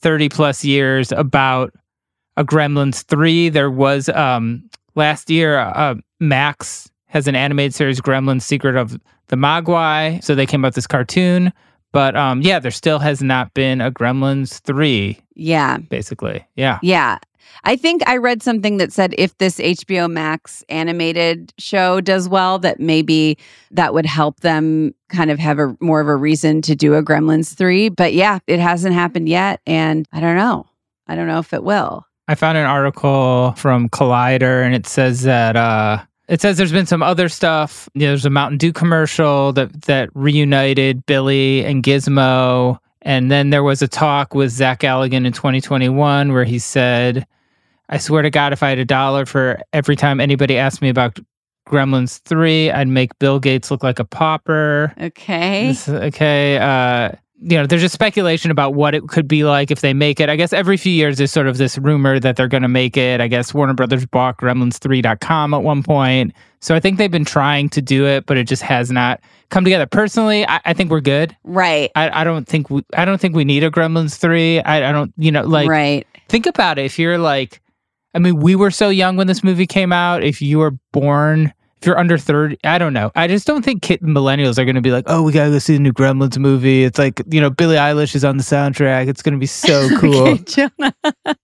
[0.00, 1.72] 30 plus years about
[2.36, 3.48] a Gremlins 3.
[3.48, 9.36] There was um last year uh, Max has an animated series Gremlins Secret of the
[9.36, 11.52] Mogwai, so they came out with this cartoon,
[11.92, 15.78] but um yeah, there still has not been a Gremlins 3 yeah.
[15.78, 16.46] basically.
[16.56, 16.78] Yeah.
[16.82, 17.18] Yeah.
[17.64, 22.58] I think I read something that said if this HBO Max animated show does well,
[22.60, 23.38] that maybe
[23.70, 27.02] that would help them kind of have a more of a reason to do a
[27.02, 27.90] Gremlins 3.
[27.90, 29.60] But yeah, it hasn't happened yet.
[29.66, 30.66] And I don't know.
[31.06, 32.06] I don't know if it will.
[32.28, 36.86] I found an article from Collider and it says that uh it says there's been
[36.86, 37.88] some other stuff.
[37.94, 42.78] You know, there's a Mountain Dew commercial that that reunited Billy and Gizmo.
[43.02, 47.26] And then there was a talk with Zach Galligan in 2021 where he said
[47.88, 50.88] I swear to God, if I had a dollar for every time anybody asked me
[50.88, 51.18] about
[51.68, 54.92] Gremlins 3, I'd make Bill Gates look like a pauper.
[55.00, 55.68] Okay.
[55.68, 56.58] This- okay.
[56.58, 57.12] Uh,
[57.46, 60.30] you know, there's just speculation about what it could be like if they make it.
[60.30, 62.96] I guess every few years there's sort of this rumor that they're going to make
[62.96, 63.20] it.
[63.20, 66.32] I guess Warner Brothers bought gremlins3.com at one point.
[66.60, 69.62] So I think they've been trying to do it, but it just has not come
[69.62, 69.84] together.
[69.84, 71.36] Personally, I, I think we're good.
[71.44, 71.90] Right.
[71.94, 74.60] I, I don't think we I don't think we need a Gremlins 3.
[74.60, 76.06] I, I don't you know, like right.
[76.28, 76.86] think about it.
[76.86, 77.60] If you're like,
[78.14, 80.22] I mean, we were so young when this movie came out.
[80.22, 81.52] If you were born,
[81.84, 83.12] if you're under 30, I don't know.
[83.14, 85.50] I just don't think kid millennials are going to be like, oh, we got to
[85.50, 86.82] go see the new Gremlins movie.
[86.82, 89.06] It's like, you know, Billie Eilish is on the soundtrack.
[89.06, 90.28] It's going to be so cool.
[90.28, 90.70] Okay.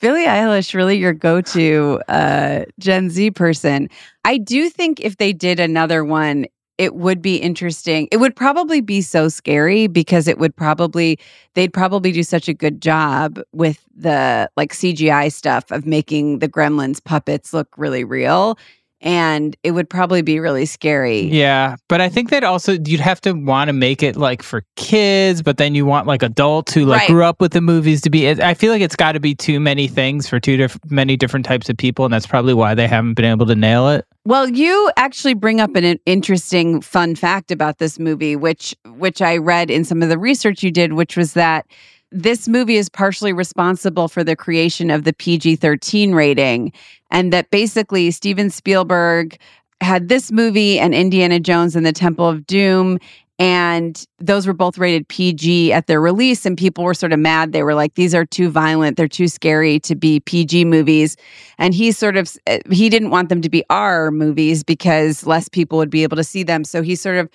[0.00, 3.88] Billie Eilish, really your go to uh, Gen Z person.
[4.26, 6.44] I do think if they did another one,
[6.80, 8.08] it would be interesting.
[8.10, 11.18] It would probably be so scary because it would probably,
[11.52, 16.48] they'd probably do such a good job with the like CGI stuff of making the
[16.48, 18.56] gremlins puppets look really real.
[19.02, 21.20] And it would probably be really scary.
[21.20, 24.62] Yeah, but I think that also you'd have to want to make it like for
[24.76, 27.08] kids, but then you want like adults who like Right.
[27.08, 28.28] grew up with the movies to be.
[28.28, 31.46] I feel like it's got to be too many things for too diff- many different
[31.46, 34.04] types of people, and that's probably why they haven't been able to nail it.
[34.26, 39.22] Well, you actually bring up an in- interesting fun fact about this movie, which which
[39.22, 41.64] I read in some of the research you did, which was that
[42.12, 46.72] this movie is partially responsible for the creation of the PG-13 rating
[47.10, 49.38] and that basically Steven Spielberg
[49.80, 52.98] had this movie and Indiana Jones and the Temple of Doom
[53.40, 57.52] and those were both rated PG at their release and people were sort of mad.
[57.52, 58.98] They were like these are too violent.
[58.98, 61.16] They're too scary to be PG movies.
[61.56, 65.48] And he sort of uh, he didn't want them to be R movies because less
[65.48, 66.64] people would be able to see them.
[66.64, 67.30] So he sort of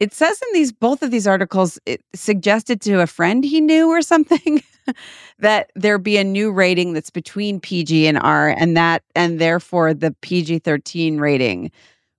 [0.00, 3.88] it says in these both of these articles it suggested to a friend he knew
[3.88, 4.62] or something
[5.38, 9.94] that there be a new rating that's between PG and R and that and therefore
[9.94, 11.70] the PG-13 rating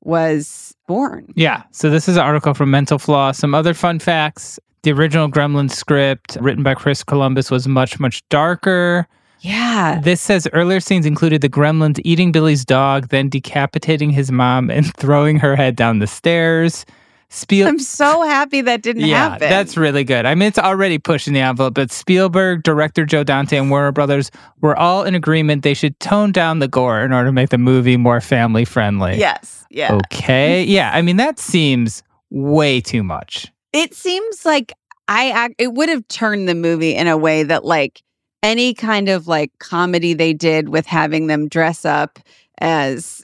[0.02, 1.32] was born.
[1.36, 1.64] Yeah.
[1.72, 3.38] So this is an article from Mental Floss.
[3.38, 4.60] Some other fun facts.
[4.84, 9.08] The original Gremlin script, written by Chris Columbus, was much, much darker.
[9.42, 10.00] Yeah.
[10.02, 14.94] This says earlier scenes included the gremlins eating Billy's dog, then decapitating his mom and
[14.98, 16.86] throwing her head down the stairs.
[17.32, 19.50] Spiel- I'm so happy that didn't yeah, happen.
[19.50, 20.26] that's really good.
[20.26, 24.32] I mean, it's already pushing the envelope, but Spielberg, director Joe Dante, and Warner Brothers
[24.62, 27.58] were all in agreement they should tone down the gore in order to make the
[27.60, 29.18] movie more family friendly.
[29.18, 29.66] yes.
[29.70, 29.94] Yeah.
[29.94, 30.64] Okay.
[30.64, 30.90] Yeah.
[30.94, 33.52] I mean, that seems way too much.
[33.74, 34.74] it seems like
[35.08, 38.02] I it would have turned the movie in a way that like
[38.42, 42.18] any kind of like comedy they did with having them dress up
[42.60, 43.24] as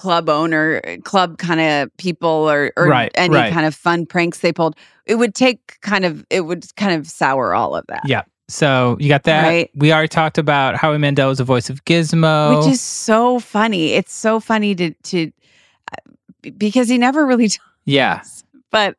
[0.00, 3.52] club owner club kind of people or or Right, any right.
[3.52, 4.74] kind of fun pranks they pulled
[5.06, 8.22] it would take kind of it would kind of sour all of that Yeah.
[8.48, 9.46] So you got that.
[9.46, 9.70] Right.
[9.76, 12.58] We already talked about Howie Mandel was the voice of Gizmo.
[12.58, 15.30] which is so funny it's so funny to to
[15.92, 18.22] uh, because he never really talks yeah.
[18.70, 18.96] but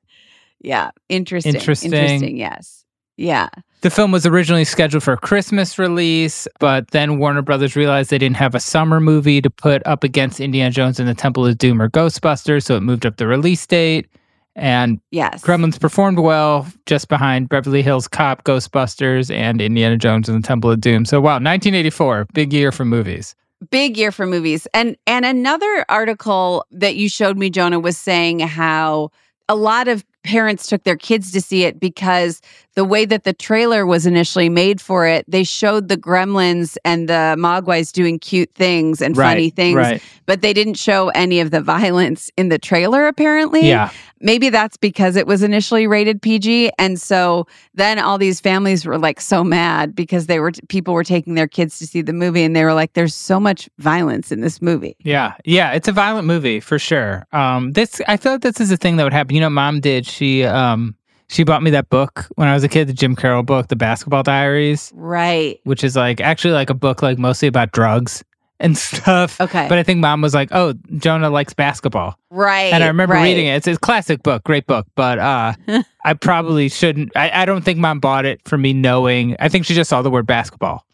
[0.62, 1.92] yeah interesting Interesting.
[1.94, 2.86] interesting yes
[3.18, 3.50] yeah
[3.82, 8.20] The film was originally scheduled for a Christmas release, but then Warner Brothers realized they
[8.20, 11.58] didn't have a summer movie to put up against Indiana Jones and the Temple of
[11.58, 14.08] Doom or Ghostbusters, so it moved up the release date.
[14.56, 20.44] And yes Gremlins performed well just behind Beverly Hills Cop, Ghostbusters, and Indiana Jones and
[20.44, 21.06] the Temple of Doom.
[21.06, 23.34] So wow, 1984, big year for movies.
[23.72, 28.39] big year for movies and and another article that you showed me jonah was saying
[28.39, 29.12] how
[29.48, 32.42] a lot of parents took their kids to see it because
[32.76, 37.10] the way that the trailer was initially made for it they showed the gremlins and
[37.10, 40.02] the mogwais doing cute things and funny things Right.
[40.28, 43.90] but they didn't show any of the violence in the trailer apparently Yeah.
[44.22, 48.98] Maybe that's because it was initially rated PG and so then all these families were
[48.98, 52.44] like so mad because they were people were taking their kids to see the movie
[52.44, 54.96] and they were like there's so much violence in this movie.
[55.04, 57.26] Yeah, yeah, it's a violent movie for sure.
[57.32, 59.36] Um, this I feel like this is a thing that would happen.
[59.36, 60.06] You know, mom did.
[60.06, 60.96] She um
[61.28, 63.76] she bought me that book when I was a kid, the Jim Carroll book, The
[63.78, 65.60] Basketball Diaries, Right.
[65.64, 68.24] which is like actually like a book like mostly about drugs
[68.62, 69.41] and stuff.
[69.41, 69.67] Okay.
[69.67, 72.71] But I think mom was like, "Oh, Jonah likes basketball," right.
[72.74, 73.24] and I remember right.
[73.24, 73.56] reading it.
[73.56, 74.88] It's a classic book, great book.
[74.95, 75.54] But uh,
[76.06, 77.12] I probably shouldn't.
[77.15, 79.36] I, I don't think mom bought it for me knowing.
[79.39, 80.86] I think she just saw the word basketball.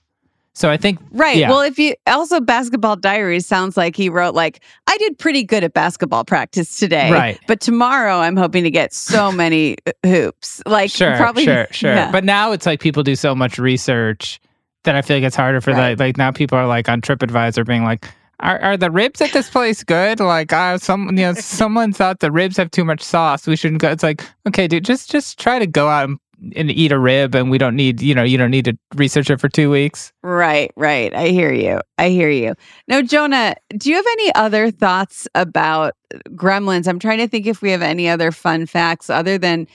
[0.53, 1.37] So I think Right.
[1.37, 1.51] Yeah.
[1.51, 5.63] Well, if you also basketball diaries sounds like he wrote like I did pretty good
[5.63, 7.11] at basketball practice today.
[7.11, 7.39] Right.
[7.45, 10.63] But tomorrow I'm hoping to get so many uh, hoops.
[10.65, 11.93] Like sure, probably sure, sure.
[11.93, 12.11] yeah.
[12.11, 14.39] But now it's like people do so much research
[14.83, 15.91] that I feel like it's harder for Right.
[15.91, 18.07] like like now people are like on TripAdvisor being like,
[18.39, 20.19] are, are the ribs at this place good?
[20.19, 23.47] Like, uh, some you know, someone thought the ribs have too much sauce.
[23.47, 23.89] We shouldn't go.
[23.89, 26.19] It's like, okay, dude, just just try to go out and
[26.55, 29.31] and eat a rib, and we don't need you know you don't need to research
[29.31, 30.13] it for two weeks.
[30.21, 31.11] Right, right.
[31.15, 31.81] I hear you.
[31.97, 32.53] I hear you.
[32.87, 35.95] Now, Jonah, do you have any other thoughts about
[36.35, 36.87] Gremlins?
[36.87, 39.67] I'm trying to think if we have any other fun facts other than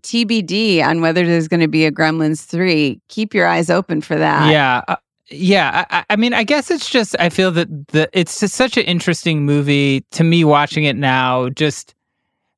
[0.00, 3.00] TBD on whether there's going to be a Gremlins three.
[3.08, 4.50] Keep your eyes open for that.
[4.50, 4.82] Yeah.
[4.88, 4.96] Uh,
[5.28, 8.76] yeah, I, I, mean, I guess it's just I feel that the it's just such
[8.76, 11.48] an interesting movie to me watching it now.
[11.48, 11.94] Just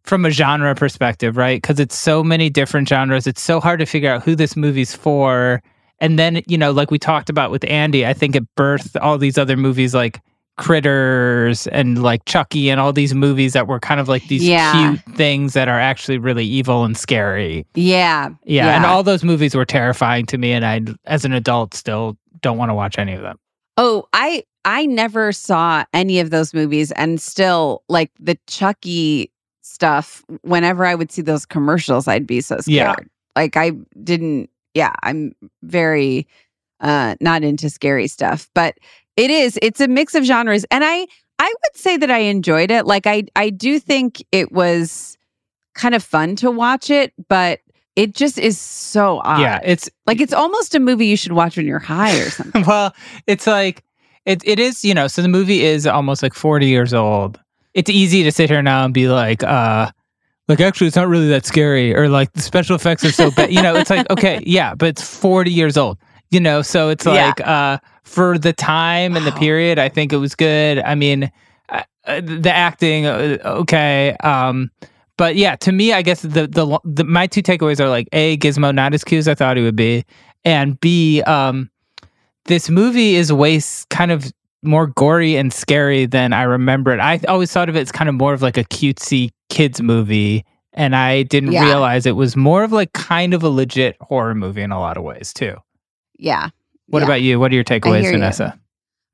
[0.05, 1.61] from a genre perspective, right?
[1.61, 3.26] Because it's so many different genres.
[3.26, 5.62] It's so hard to figure out who this movie's for.
[5.99, 9.16] And then, you know, like we talked about with Andy, I think it birthed all
[9.16, 10.20] these other movies like
[10.57, 14.72] Critters and like Chucky and all these movies that were kind of like these Yeah.
[15.05, 17.66] cute things that are actually really evil and scary.
[17.74, 18.30] Yeah.
[18.44, 22.16] Yeah, and all those movies were terrifying to me and I as an adult still
[22.40, 23.38] don't want to watch any of them.
[23.76, 29.30] Oh, I I never saw any of those movies and still like the Chucky
[29.62, 32.68] stuff whenever I would see those commercials I'd be so scared.
[32.68, 32.94] Yeah.
[33.36, 36.26] Like I didn't yeah, I'm very
[36.80, 38.76] uh not into scary stuff, but
[39.16, 41.06] it is it's a mix of genres and I
[41.38, 42.86] I would say that I enjoyed it.
[42.86, 45.18] Like I I do think it was
[45.74, 47.60] kind of fun to watch it, but
[47.96, 49.40] it just is so odd.
[49.40, 52.64] Yeah, it's Like it's almost a movie you should watch when you're high or something.
[52.66, 52.94] well,
[53.26, 53.82] it's like
[54.26, 57.40] it it is, you know, so the movie is almost like 40 years old.
[57.74, 59.90] It's easy to sit here now and be like, uh
[60.46, 63.52] like actually it's not really that scary or like the special effects are so bad.
[63.52, 65.98] you know, it's like okay, yeah, but it's 40 years old.
[66.35, 67.26] You know, so it's Yeah.
[67.26, 70.80] like uh for the time and the period, I think it was good.
[70.80, 71.30] I mean,
[71.68, 74.16] uh, uh, the acting uh, okay.
[74.24, 74.70] Um
[75.16, 78.37] but yeah, to me, I guess the, the the my two takeaways are like a
[78.39, 80.05] Gizmo not as cute as I thought he would be,
[80.45, 81.70] and b um
[82.47, 83.61] this movie is way
[83.91, 84.32] kind of
[84.64, 86.99] more gory and scary than I remember it.
[86.99, 90.45] I always thought of it as kind of more of like a cutesy kids movie,
[90.72, 91.64] and I didn't Yeah.
[91.64, 94.97] realize it was more of like kind of a legit horror movie in a lot
[94.97, 95.55] of ways too.
[96.24, 96.48] Yeah.
[96.88, 97.04] What Yeah.
[97.04, 97.38] about you?
[97.38, 98.18] What are your takeaways, hear you.
[98.18, 98.58] Vanessa?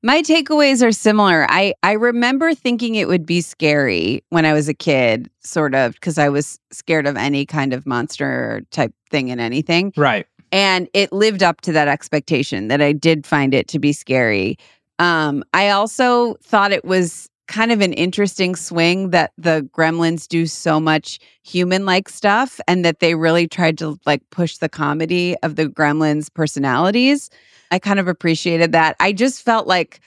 [0.03, 1.45] My takeaways are similar.
[1.49, 5.93] I I remember thinking it would be scary when I was a kid, sort of,
[5.93, 9.93] because I was scared of any kind of monster type thing in anything.
[9.95, 10.25] Right.
[10.51, 14.57] And it lived up to that expectation that I did find it to be scary.
[14.99, 20.45] Um, I also thought it was kind of an interesting swing that the gremlins do
[20.45, 25.35] so much human like stuff and that they really tried to like push the comedy
[25.43, 27.29] of the gremlins personalities.
[27.69, 28.95] I kind of appreciated that.
[29.01, 29.99] I just felt like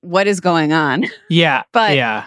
[0.00, 1.04] what is going on?
[1.30, 1.62] Yeah.
[1.72, 2.26] But yeah.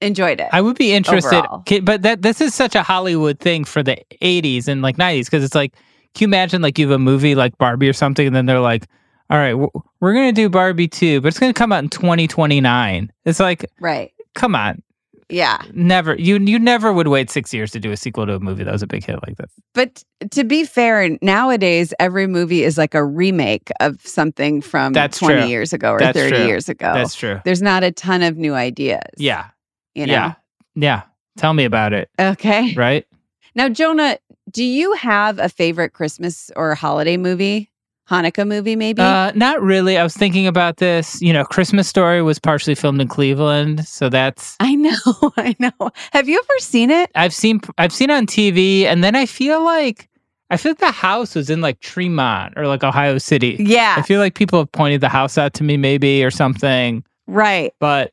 [0.00, 0.48] Enjoyed it.
[0.52, 1.64] I would be interested, overall.
[1.82, 5.44] But that this is such a Hollywood thing for the '80s and like '90s because
[5.44, 5.74] it's like,
[6.14, 8.58] can you imagine like you have a movie like Barbie or something, and then they're
[8.58, 8.88] like,
[9.32, 9.54] "All right,
[10.00, 14.12] we're gonna do Barbie too, but it's gonna come out in 2029." It's like, right.
[14.34, 14.82] come on,
[15.28, 15.58] Yeah.
[15.72, 18.62] never you you never would wait six years to do a sequel to a movie
[18.64, 19.50] that was a big hit like this.
[19.74, 25.18] But to be fair, nowadays every movie is like a remake of something from That's
[25.18, 25.48] 20 true.
[25.48, 26.46] years ago or That's 30 true.
[26.46, 26.92] years ago.
[26.94, 27.40] That's true.
[27.44, 29.00] There's not a ton of new ideas.
[29.16, 29.46] Yeah.
[29.94, 30.12] You know?
[30.12, 30.34] Yeah.
[30.74, 31.02] Yeah.
[31.38, 32.10] Tell me about it.
[32.20, 32.74] Okay.
[32.74, 33.06] Right.
[33.54, 34.18] Now, Jonah,
[34.50, 37.70] do you have a favorite Christmas or holiday movie?
[38.10, 39.00] Hanukkah movie, maybe?
[39.00, 39.96] Uh, not really.
[39.96, 41.20] I was thinking about this.
[41.22, 44.92] You know, Christmas Story was partially filmed in Cleveland, so that's I know.
[45.36, 45.90] I know.
[46.12, 47.10] Have you ever seen it?
[47.14, 50.08] I've seen I've seen on TV, and then I feel like
[50.50, 53.56] I feel like the house was in like Tremont or like Ohio City.
[53.58, 53.94] Yeah.
[53.96, 57.72] I feel like people have pointed the house out to me, maybe or something, right.
[57.80, 58.12] but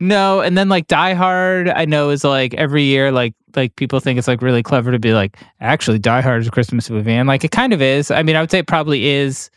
[0.00, 0.40] no.
[0.40, 4.18] And then like Die Hard, I know is like every year, like like people think
[4.18, 7.26] it's like really clever to be like, actually, Die Hard is a Christmas movie, and
[7.28, 8.10] like it kind of is.
[8.10, 9.50] I mean, I would say it probably is,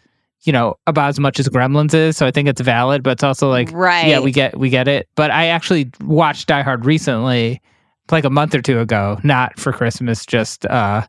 [0.43, 2.17] you know, about as much as Gremlins is.
[2.17, 4.07] So I think it's valid, but it's also like right.
[4.07, 5.07] yeah, we get we get it.
[5.15, 7.61] But I actually watched Die Hard recently,
[8.11, 11.05] like a month or two ago, not for Christmas, just uh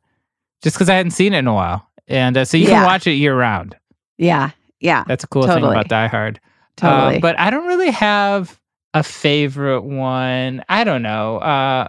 [0.62, 1.88] just because I hadn't seen it in a while.
[2.08, 2.74] And uh, so you Yeah.
[2.80, 3.76] can watch it year round.
[4.18, 4.50] Yeah.
[4.80, 5.04] Yeah.
[5.08, 6.38] That's a cool thing about Die Hard.
[6.80, 7.18] Uh, Totally.
[7.20, 8.60] but I don't really have
[8.94, 10.64] a favorite one.
[10.68, 11.38] I don't know.
[11.38, 11.88] Uh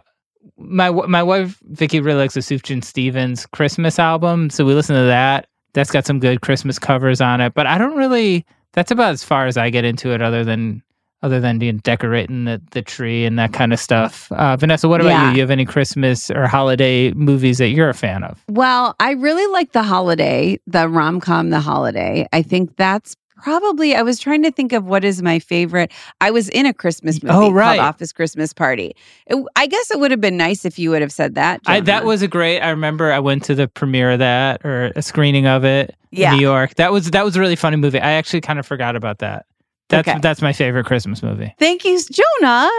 [0.58, 5.04] my my wife Vicky really likes the Sufjan Stevens Christmas album, so we listen to
[5.04, 5.48] that.
[5.74, 7.54] That's got some good Christmas covers on it.
[7.54, 8.46] But I don't really.
[8.74, 10.84] That's about as far as I get into it, other than
[11.24, 14.30] other than you know, decorating the, the tree and that kind of stuff.
[14.34, 15.30] Uh, Vanessa, what about Yeah.
[15.30, 15.36] you?
[15.36, 18.44] You have any Christmas or holiday movies that you're a fan of?
[18.50, 22.28] Well, I really like the holiday, the rom com, the holiday.
[22.34, 25.92] I think that's probably, I was trying to think of what is my favorite.
[26.22, 27.78] I was in a Christmas oh, movie Oh, right.
[27.78, 28.96] called Office Christmas Party.
[29.28, 31.62] It- I guess it would have been nice if you would have said that.
[31.66, 32.60] I, that was a great.
[32.62, 36.32] I remember I went to the premiere of that or a screening of it Yeah.
[36.32, 36.76] in New York.
[36.76, 38.00] That was that was a really funny movie.
[38.00, 39.46] I actually kind of forgot about that.
[39.90, 40.20] That's Okay.
[40.22, 41.54] that's my favorite Christmas movie.
[41.60, 42.70] Thank you, Jonah.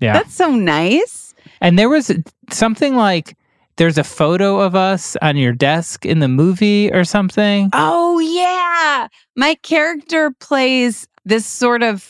[0.00, 0.14] Yeah.
[0.14, 1.34] That's so nice.
[1.60, 2.10] And there was
[2.50, 3.36] something like
[3.82, 7.68] there's a photo of us on your desk in the movie or something.
[7.72, 9.08] Oh yeah.
[9.34, 12.00] My character plays this sort of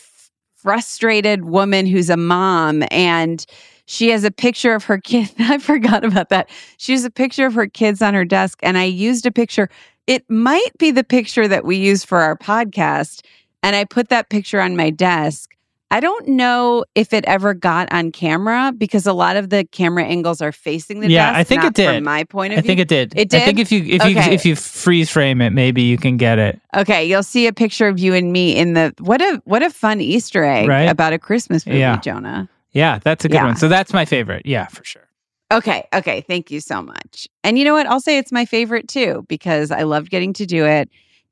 [0.54, 3.46] frustrated woman who's a mom and
[3.86, 5.32] she has a picture of her kid.
[5.38, 6.50] I forgot about that.
[6.76, 9.70] She has a picture of her kids on her desk and I used a picture.
[10.06, 13.24] It might be the picture that we use for our podcast
[13.62, 15.56] and I put that picture on my desk.
[15.92, 20.04] I don't know if it ever got on camera because a lot of the camera
[20.04, 21.38] angles are facing the Yeah, desk.
[21.38, 21.96] I think it did.
[21.96, 22.66] From my point of I view.
[22.66, 23.12] I think it did.
[23.14, 23.42] It did.
[23.42, 26.38] I think if you if you if you freeze frame it, maybe you can get
[26.38, 26.58] it.
[26.74, 29.68] Okay, you'll see a picture of you and me in the what a what a
[29.68, 30.88] fun Easter egg Right?
[30.88, 32.00] about a Christmas movie, Yeah.
[32.00, 32.48] Jonah.
[32.72, 33.44] Yeah, that's a good Yeah.
[33.44, 33.56] one.
[33.56, 34.46] So that's my favorite.
[34.46, 35.06] Yeah, for sure.
[35.52, 37.28] Okay, okay, thank you so much.
[37.44, 37.86] And you know what?
[37.86, 40.88] I'll say it's my favorite too because I loved getting to do it,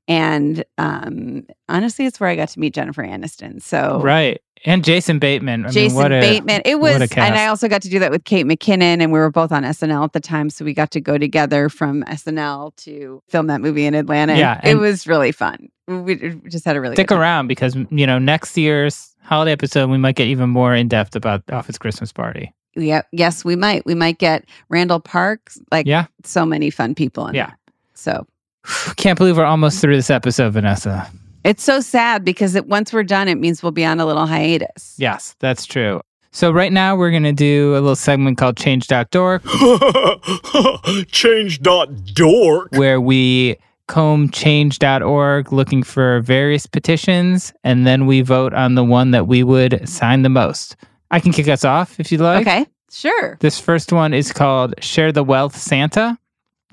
[0.06, 3.62] and um, honestly, it's where I got to meet Jennifer Aniston.
[3.62, 4.42] So Right.
[4.64, 5.62] And Jason Bateman.
[5.62, 6.62] I mean, Jason a, Bateman.
[6.64, 7.34] It what was, a and.
[7.34, 10.04] I also got to do that with Kate McKinnon, and we were both on SNL
[10.04, 13.86] at the time, so we got to go together from SNL to film that movie
[13.86, 14.36] in Atlanta.
[14.36, 15.68] Yeah, it was really fun.
[15.88, 19.98] We just had a really Stick around because you know next year's holiday episode we
[19.98, 22.52] might get even more in depth about Office Christmas Party.
[22.76, 23.84] Yeah, yes, we might.
[23.86, 26.06] We might get Randall Parks, like Yeah.
[26.24, 27.46] so many fun people in Yeah.
[27.46, 27.56] there.
[27.94, 28.26] So
[28.96, 31.11] Can't believe we're almost through this episode, Vanessa.
[31.45, 34.26] It's so sad because it, once we're done, it means we'll be on a little
[34.26, 34.95] hiatus.
[34.99, 36.01] Yes, that's true.
[36.32, 39.43] So right now we're gonna do a little segment called Change Change.dork
[41.11, 42.72] Change.dork.
[42.72, 43.57] where we
[43.88, 49.43] comb change.org looking for various petitions and then we vote on the one that we
[49.43, 50.76] would sign the most.
[51.11, 52.47] I can kick us off if you'd like.
[52.47, 53.36] okay, sure.
[53.41, 56.16] This first one is called Share the Wealth Santa.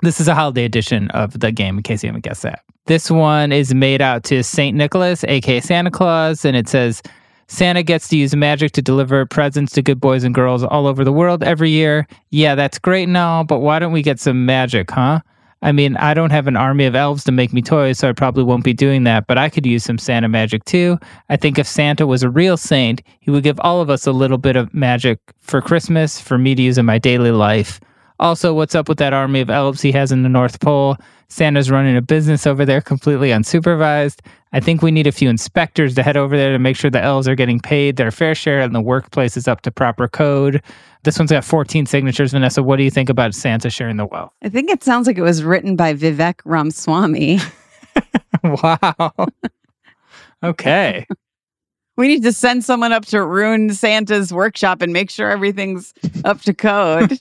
[0.02, 2.62] This is a holiday edition of the game, in case you haven't guessed that.
[2.88, 4.74] This one is made out to St.
[4.74, 7.02] Nicholas, aka Santa Claus, and it says
[7.46, 11.04] Santa gets to use magic to deliver presents to good boys and girls all over
[11.04, 12.06] the world every year.
[12.30, 15.20] Yeah, that's great and all, but why don't we get some magic, huh?
[15.60, 18.12] I mean, I don't have an army of elves to make me toys, so I
[18.12, 20.98] probably won't be doing that, but I could use some Santa magic too.
[21.28, 24.12] I think if Santa was a real saint, he would give all of us a
[24.12, 27.80] little bit of magic for Christmas for me to use in my daily life.
[28.18, 30.96] Also, what's up with that army of elves he has in the North Pole?
[31.28, 34.20] Santa's running a business over there completely unsupervised.
[34.52, 37.02] I think we need a few inspectors to head over there to make sure the
[37.02, 40.62] elves are getting paid their fair share and the workplace is up to proper code.
[41.04, 42.32] This one's got 14 signatures.
[42.32, 44.32] Vanessa, what do you think about Santa sharing the wealth?
[44.42, 47.40] I think it sounds like it was written by Vivek Ramaswamy.
[48.44, 49.10] wow.
[50.42, 51.06] okay.
[51.96, 55.92] we need to send someone up to ruin Santa's workshop and make sure everything's
[56.24, 57.20] up to code.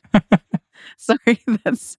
[0.97, 1.97] Sorry, that's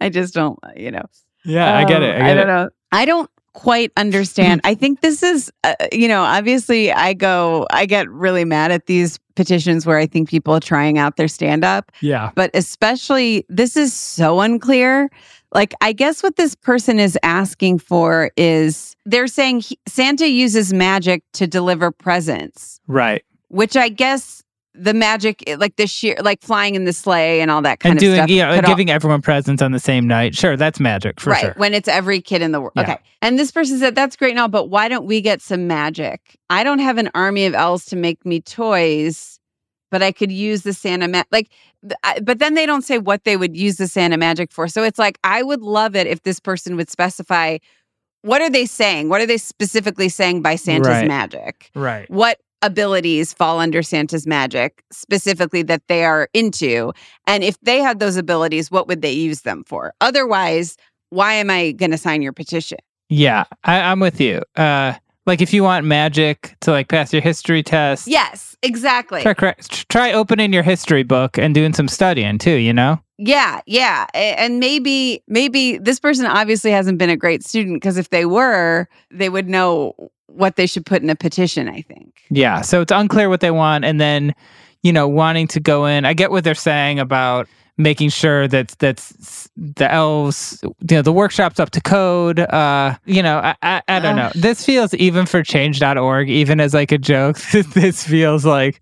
[0.00, 1.04] I just don't, you know.
[1.44, 2.16] Yeah, I get it.
[2.16, 2.46] Um, I get don't it.
[2.46, 2.70] know.
[2.92, 4.60] I don't quite understand.
[4.64, 8.86] I think this is, uh, you know, obviously I go, I get really mad at
[8.86, 12.30] these petitions where I think people are trying out their stand up, Yeah.
[12.34, 15.08] but especially this is so unclear.
[15.52, 20.72] Like, I guess what this person is asking for is they're saying he, Santa uses
[20.72, 23.24] magic to deliver presents, Right.
[23.48, 24.44] which I guess
[24.74, 27.90] the magic, eh, like the sheer, like flying in the sleigh and all that kind
[27.92, 28.30] and of doing, stuff.
[28.30, 30.34] yeah, could all- giving everyone presents on the same night.
[30.34, 31.54] Sure, that's magic for right sure.
[31.56, 32.82] when it's every kid in the world Yeah.
[32.82, 35.66] okay and this person said that's great and all but why don't we get some
[35.66, 39.38] magic i don't have an army of elves to make me toys
[39.90, 41.50] but i could use the santa ma- like
[42.04, 44.82] I- but then they don't say what they would use the santa magic for so
[44.84, 47.58] it's like i would love it if this person would specify
[48.22, 51.08] what are they saying what are they specifically saying by santa's Right.
[51.08, 52.08] magic right.
[52.10, 56.92] what abilities fall under Santa's magic specifically that they are into?
[57.26, 59.94] And if they had those abilities, what would they use them for?
[60.00, 60.76] Otherwise,
[61.10, 62.78] why am I going to sign your petition?
[63.08, 64.42] Yeah, I, I'm with you.
[64.56, 64.94] Uh,
[65.30, 69.22] like if you want magic to like pass your history test, Yes, exactly.
[69.22, 69.54] try, cra-
[69.88, 72.56] try opening your history book and doing some studying too.
[72.56, 73.00] You know.
[73.16, 74.06] Yeah, yeah.
[74.14, 78.88] And maybe maybe this person obviously hasn't been a great student because if they were,
[79.12, 79.94] they would know
[80.26, 82.22] what they should put in a petition, I think.
[82.30, 82.62] Yeah.
[82.62, 84.34] So it's unclear what they want, and then
[84.82, 86.04] you know wanting to go in.
[86.04, 87.46] I get what they're saying about
[87.80, 92.40] making sure that that's the elves, you know, the workshop's up to code.
[92.40, 94.30] Uh, you know, I I, I don't know.
[94.34, 97.38] This feels even for Change.org, even as like a joke.
[97.74, 98.80] this feels like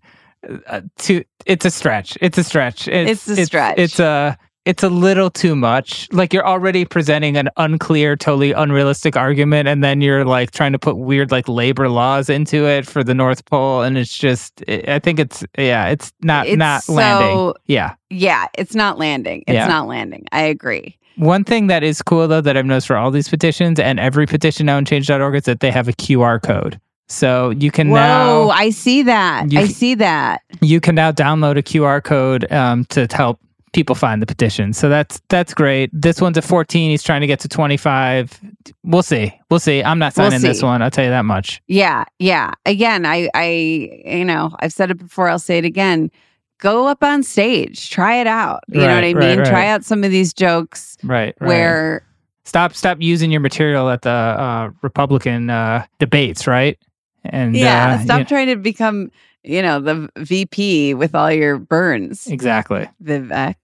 [0.67, 1.23] uh, too.
[1.45, 2.17] It's a stretch.
[2.21, 2.87] It's a stretch.
[2.87, 3.77] It's a stretch.
[3.77, 4.37] It's a.
[4.69, 6.07] It's a little too much.
[6.11, 10.79] Like you're already presenting an unclear, totally unrealistic argument, and then you're like trying to
[10.79, 14.63] put weird like labor laws into it for the North Pole, and it's just.
[14.67, 17.53] I I think it's yeah, it's not It's not so- landing.
[17.65, 17.95] Yeah.
[18.11, 19.43] Yeah, it's not landing.
[19.47, 19.65] It's Yeah.
[19.67, 20.25] not landing.
[20.31, 20.95] I agree.
[21.15, 24.27] One thing that is cool though that I've noticed for all these petitions and every
[24.27, 26.79] petition now in Change.org is that they have a QR code.
[27.07, 29.51] So you can Whoa, now I see that.
[29.51, 30.41] You I see that.
[30.61, 33.39] you can now download a QR code um, to help
[33.73, 34.73] people find the petition.
[34.73, 35.89] So that's that's great.
[35.93, 36.89] This one's at 14.
[36.91, 38.39] He's trying to get to 25.
[38.83, 39.33] We'll see.
[39.49, 39.83] We'll see.
[39.83, 40.81] I'm not We'll signing this one.
[40.81, 41.61] I'll tell you that much.
[41.67, 42.51] Yeah, yeah.
[42.65, 45.29] Again, I, I, you know, I've said it before.
[45.29, 46.11] I'll say it again.
[46.59, 48.63] Go up on stage, try it out.
[48.67, 49.45] You know what I Right, right, mean?
[49.45, 51.33] Try out some of these jokes Right.
[51.39, 51.47] right.
[51.47, 52.05] where,
[52.43, 56.77] stop stop using your material at the uh, Republican uh, debates, right?
[57.23, 59.09] And yeah, uh, stop trying to become,
[59.43, 62.89] you know, the VP with all your burns, exactly.
[63.03, 63.55] Vivek.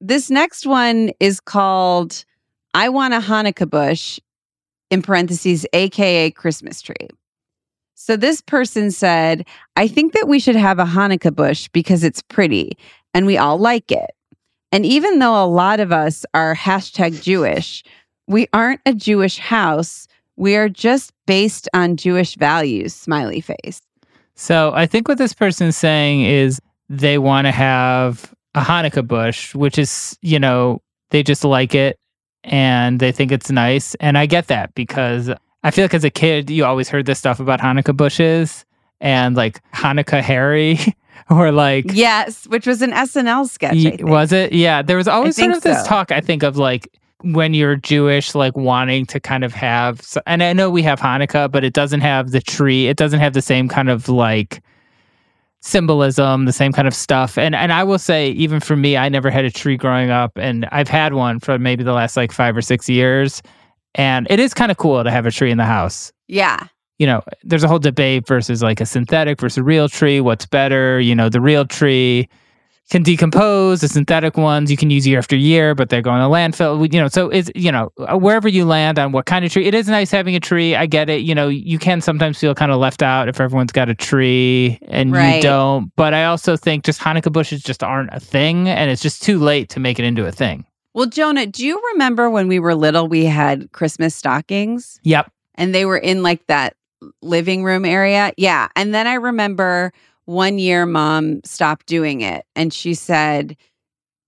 [0.00, 2.24] This next one is called
[2.74, 4.18] "I Want a Hanukkah Bush,"
[4.90, 7.08] in parentheses, AKA Christmas tree.
[7.94, 12.20] So this person said, I think that we should have a Hanukkah bush because it's
[12.20, 12.76] pretty
[13.14, 14.10] and we all like it.
[14.72, 17.84] And even though a lot of us are hashtag Jewish,
[18.26, 20.08] we aren't a Jewish house.
[20.36, 23.80] We are just based on Jewish values, smiley face.
[24.34, 29.54] So I think what this person's saying is they want to have a Hanukkah bush,
[29.54, 30.80] which is, you know,
[31.10, 31.98] they just like it
[32.44, 33.94] and they think it's nice.
[33.96, 35.30] And I get that because
[35.62, 38.64] I feel like as a kid, you always heard this stuff about Hanukkah bushes
[39.00, 40.78] and like Hanukkah Harry
[41.30, 41.86] or like.
[41.92, 43.72] Yes, which was an SNL sketch.
[43.72, 44.08] I Ye- think.
[44.08, 44.52] was it?
[44.52, 44.82] Yeah.
[44.82, 45.86] There was always sort of this so.
[45.86, 46.88] talk, I think, of like
[47.22, 51.50] when you're Jewish, like wanting to kind of have, and I know we have Hanukkah,
[51.50, 52.88] but it doesn't have the tree.
[52.88, 54.62] It doesn't have the same kind of like
[55.60, 57.38] symbolism, the same kind of stuff.
[57.38, 60.32] And and I will say, even for me, I never had a tree growing up,
[60.36, 63.42] and I've had one for maybe the last like five or six years.
[63.94, 66.66] And it is kind of cool to have a tree in the house Yeah.
[66.98, 70.18] you know, there's a whole debate versus like a synthetic versus a real tree.
[70.20, 70.98] What's better?
[70.98, 72.28] You know, the real tree
[72.92, 73.80] can decompose.
[73.80, 76.92] The synthetic ones you can use year after year, but they're going to landfill.
[76.92, 79.64] You know, so it's you know uh, wherever you land on what kind of tree.
[79.66, 80.76] It is nice having a tree.
[80.76, 81.22] I get it.
[81.22, 84.78] You know, you can sometimes feel kind of left out if everyone's got a tree
[84.88, 85.36] and Right.
[85.36, 85.90] you don't.
[85.96, 89.38] But I also think just Hanukkah bushes just aren't a thing, and it's just too
[89.38, 90.64] late to make it into a thing.
[90.94, 95.00] Well, Jonah, do you remember when we were little, we had Christmas stockings?
[95.02, 95.32] Yep.
[95.54, 96.76] and they were in like that
[97.22, 98.32] living room area.
[98.36, 98.68] Yeah.
[98.76, 99.92] And then I remember
[100.24, 103.56] one year mom stopped doing it and she said,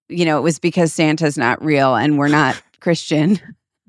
[0.09, 3.41] you know, it was because Santa's not real and we're not Christian.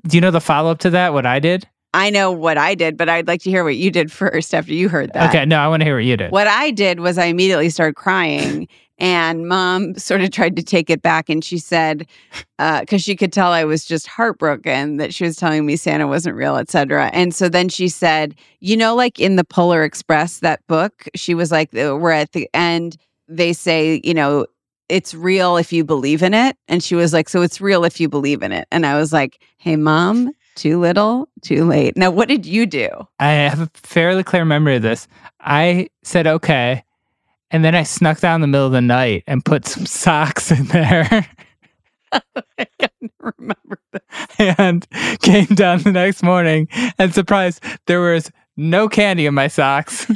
[0.08, 1.14] Do you know the follow up to that?
[1.14, 1.68] What I did?
[1.94, 4.74] I know what I did, but I'd like to hear what you did first after
[4.74, 5.30] you heard that.
[5.30, 6.32] Okay, no, I want to hear what you did.
[6.32, 8.68] What I did was I immediately started crying,
[8.98, 11.30] and mom sort of tried to take it back.
[11.30, 12.08] And she said,
[12.58, 16.36] because she could tell I was just heartbroken that she was telling me Santa wasn't
[16.36, 17.10] real, et cetera.
[17.14, 21.34] And so then she said, you know, like in the Polar Express, that book, she
[21.34, 24.46] was like, uh, we're at the end, they say, you know,
[24.88, 26.56] it's real if you believe in it.
[26.68, 28.68] And she was like, so it's real if you believe in it.
[28.72, 31.98] And I was like, hey, mom, too little, too late.
[31.98, 32.90] Now, what did you do?
[33.20, 35.08] I have a fairly clear memory of this.
[35.42, 36.84] I said okay,
[37.52, 40.52] and then I snuck down in the middle of the night and put some socks
[40.52, 41.28] in there,
[42.12, 44.56] I can't remember that.
[44.60, 44.88] and
[45.22, 46.68] came down the next morning
[46.98, 50.06] and surprised there was no candy in my socks.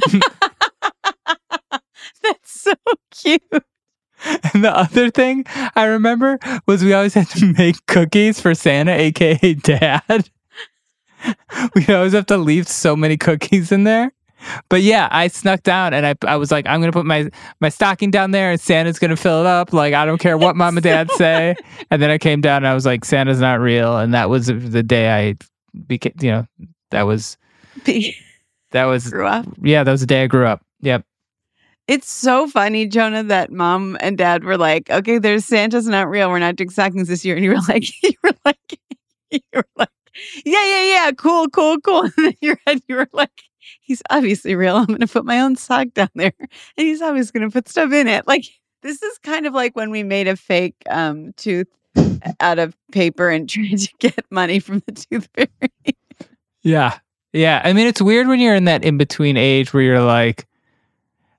[2.22, 2.72] That's so
[3.10, 3.42] cute.
[3.52, 8.92] and the other thing I remember was we always had to make cookies for Santa,
[8.92, 10.30] aka Dad.
[11.74, 14.12] We'd always have to leave so many cookies in there.
[14.68, 17.30] But yeah, I snuck down and I, I was like, I'm gonna put my
[17.60, 19.72] my stocking down there and Santa's gonna fill it up.
[19.72, 21.54] Like I don't care what mom and dad say.
[21.92, 23.98] And then I came down and I was like, Santa's not real.
[23.98, 25.34] And that was the day I
[25.86, 26.46] became, you know,
[26.90, 27.36] that was
[28.72, 29.46] that was grew up.
[29.62, 30.62] yeah, that was the day I grew up.
[30.82, 31.04] Yep.
[31.88, 36.30] It's so funny, Jonah, that mom and dad were like, "Okay, there's Santa's not real.
[36.30, 38.78] We're not doing stockings this year." And you were like, "You were like,
[39.30, 39.88] you were like,
[40.44, 42.36] yeah, yeah, yeah, cool, cool, cool." And
[42.66, 43.32] head, you were like,
[43.90, 44.76] "He's obviously real.
[44.76, 47.68] I'm going to put my own sock down there, and he's obviously going to put
[47.68, 48.44] stuff in it." Like
[48.82, 51.68] this is kind of like when we made a fake um, tooth
[52.40, 55.96] out of paper and tried to get money from the tooth fairy.
[56.62, 56.98] Yeah.
[57.32, 57.62] Yeah.
[57.64, 60.46] I mean, it's weird when you're in that in between age where you're like,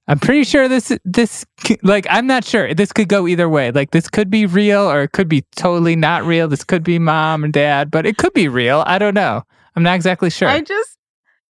[0.08, 1.45] I'm pretty sure this, this,
[1.84, 2.74] like, I'm not sure.
[2.74, 3.72] This could go either way.
[3.72, 6.47] Like, this could be real or it could be totally not real.
[6.47, 8.84] This could be mom and dad, but it could be real.
[8.88, 9.43] I don't know.
[9.76, 10.49] I'm not exactly sure.
[10.49, 10.97] I just,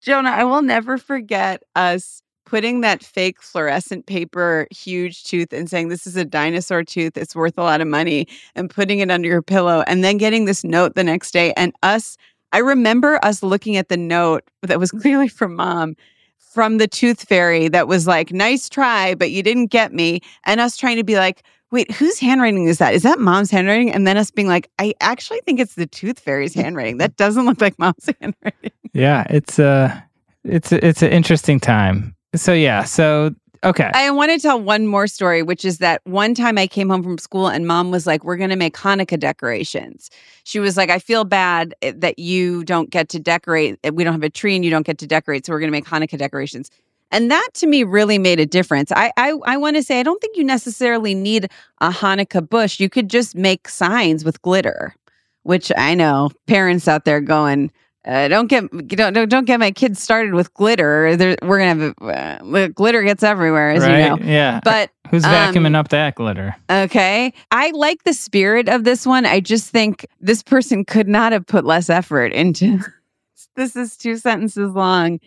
[0.02, 5.88] Jonah, I will never forget us putting that fake fluorescent paper huge tooth and saying,
[5.88, 7.16] This is a dinosaur tooth.
[7.16, 8.26] It's worth a lot of money,
[8.56, 11.52] and putting it under your pillow, and then getting this note the next day.
[11.56, 12.16] And us,
[12.50, 15.96] I remember us looking at the note that was clearly from mom.
[16.36, 20.20] From the tooth fairy that was like, nice try, but you didn't get me.
[20.44, 22.94] And us trying to be like, wait, whose handwriting is that?
[22.94, 23.90] Is that mom's handwriting?
[23.90, 26.98] And then us being like, I actually think it's the tooth fairy's handwriting.
[26.98, 28.70] That doesn't look like mom's handwriting.
[28.92, 29.26] yeah.
[29.30, 30.04] It's a,
[30.44, 32.14] it's, a, it's an interesting time.
[32.36, 32.84] So, yeah.
[32.84, 33.90] So Okay.
[33.94, 37.02] I want to tell one more story, which is that one time I came home
[37.04, 40.10] from school and mom was like, We're going to make Hanukkah decorations.
[40.42, 43.78] She was like, I feel bad eh, that you don't get to decorate.
[43.84, 45.46] eh, We don't have a tree and you don't get to decorate.
[45.46, 46.70] So we're going to make Hanukkah decorations.
[47.12, 48.90] And that to me really made a difference.
[48.90, 51.48] I I, I want to say I don't think you necessarily need
[51.80, 52.80] a Hanukkah bush.
[52.80, 54.96] You could just make signs with glitter,
[55.44, 57.70] which I know parents out there going,
[58.04, 61.14] uh, don't get don't, don't don't get my kids started with glitter.
[61.16, 63.98] There, we're gonna have uh, glitter gets everywhere, as right?
[63.98, 64.18] you know.
[64.24, 64.60] Yeah.
[64.64, 66.56] But Who's vacuuming um, up that glitter?
[66.68, 69.24] okay, I like the spirit of this one.
[69.24, 72.80] I just think this person could not have put less effort into.
[73.56, 75.20] this is two sentences long.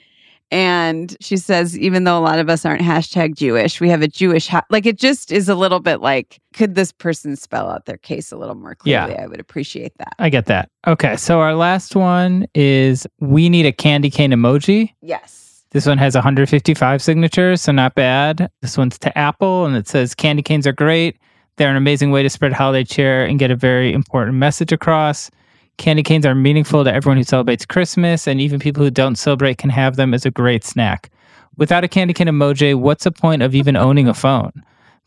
[0.51, 4.07] And she says, even though a lot of us aren't hashtag Jewish, we have a
[4.07, 7.85] Jewish, ha- like it just is a little bit like, could this person spell out
[7.85, 9.05] their case a little more Yeah.
[9.05, 9.23] clearly?
[9.23, 10.13] I would appreciate that.
[10.19, 10.69] I get that.
[10.87, 11.15] Okay.
[11.17, 14.93] So our last one is we need a candy cane emoji.
[15.01, 15.63] Yes.
[15.71, 18.49] This one has 155 signatures, so not bad.
[18.61, 21.17] This one's to Apple, and it says candy canes are great.
[21.57, 25.29] They're an amazing way to spread holiday cheer and get a very important message across.
[25.77, 29.57] Candy canes are meaningful to everyone who celebrates Christmas, and even people who don't celebrate
[29.57, 31.09] can have them as a great snack.
[31.57, 34.51] Without a candy cane emoji, what's the point of even owning a phone?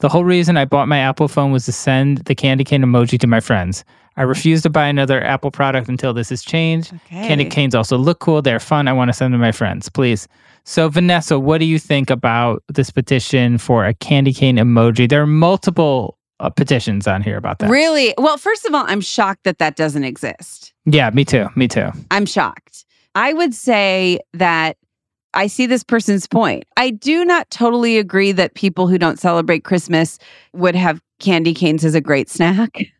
[0.01, 3.19] The whole reason I bought my Apple phone was to send the candy cane emoji
[3.21, 3.85] to my friends.
[4.17, 6.93] I refuse to buy another Apple product until this is changed.
[6.93, 7.29] Okay.
[7.29, 8.43] Candy canes also look cool.
[8.43, 8.89] They're fun.
[8.89, 10.27] I want to send them to my friends, please.
[10.65, 15.09] So, Vanessa, what do you think about this petition for a candy cane emoji?
[15.09, 17.71] There are multiple uh, petitions on here about that.
[17.71, 18.15] Really?
[18.19, 20.73] Well, first of all, I'm shocked that that doesn't exist.
[20.87, 21.49] Yeah, me too.
[21.57, 21.91] Me too.
[22.11, 22.85] I'm shocked.
[23.15, 24.77] I would say that
[25.35, 26.65] I see this person's point.
[26.77, 30.19] I do not totally agree that people who don't celebrate Christmas
[30.53, 32.71] would have candy canes as a great snack.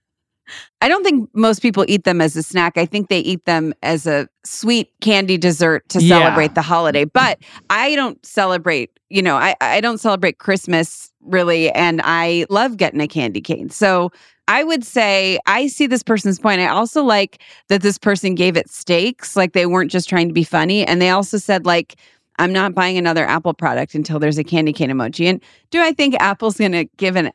[0.81, 2.77] I don't think most people eat them as a snack.
[2.77, 6.19] I think they eat them as a sweet candy dessert to Yeah.
[6.19, 7.05] celebrate the holiday.
[7.05, 7.39] But
[7.71, 11.71] I don't celebrate, you know, I, I don't celebrate Christmas really.
[11.73, 13.71] And I love getting a candy cane.
[13.71, 14.11] So
[14.47, 16.61] I would say I see this person's point.
[16.61, 20.33] I also like that this person gave it stakes, like they weren't just trying to
[20.35, 20.87] be funny.
[20.87, 21.97] And they also said, like,
[22.39, 25.27] I'm not buying another Apple product until there's a candy cane emoji.
[25.27, 27.31] And do I think Apple's going to give an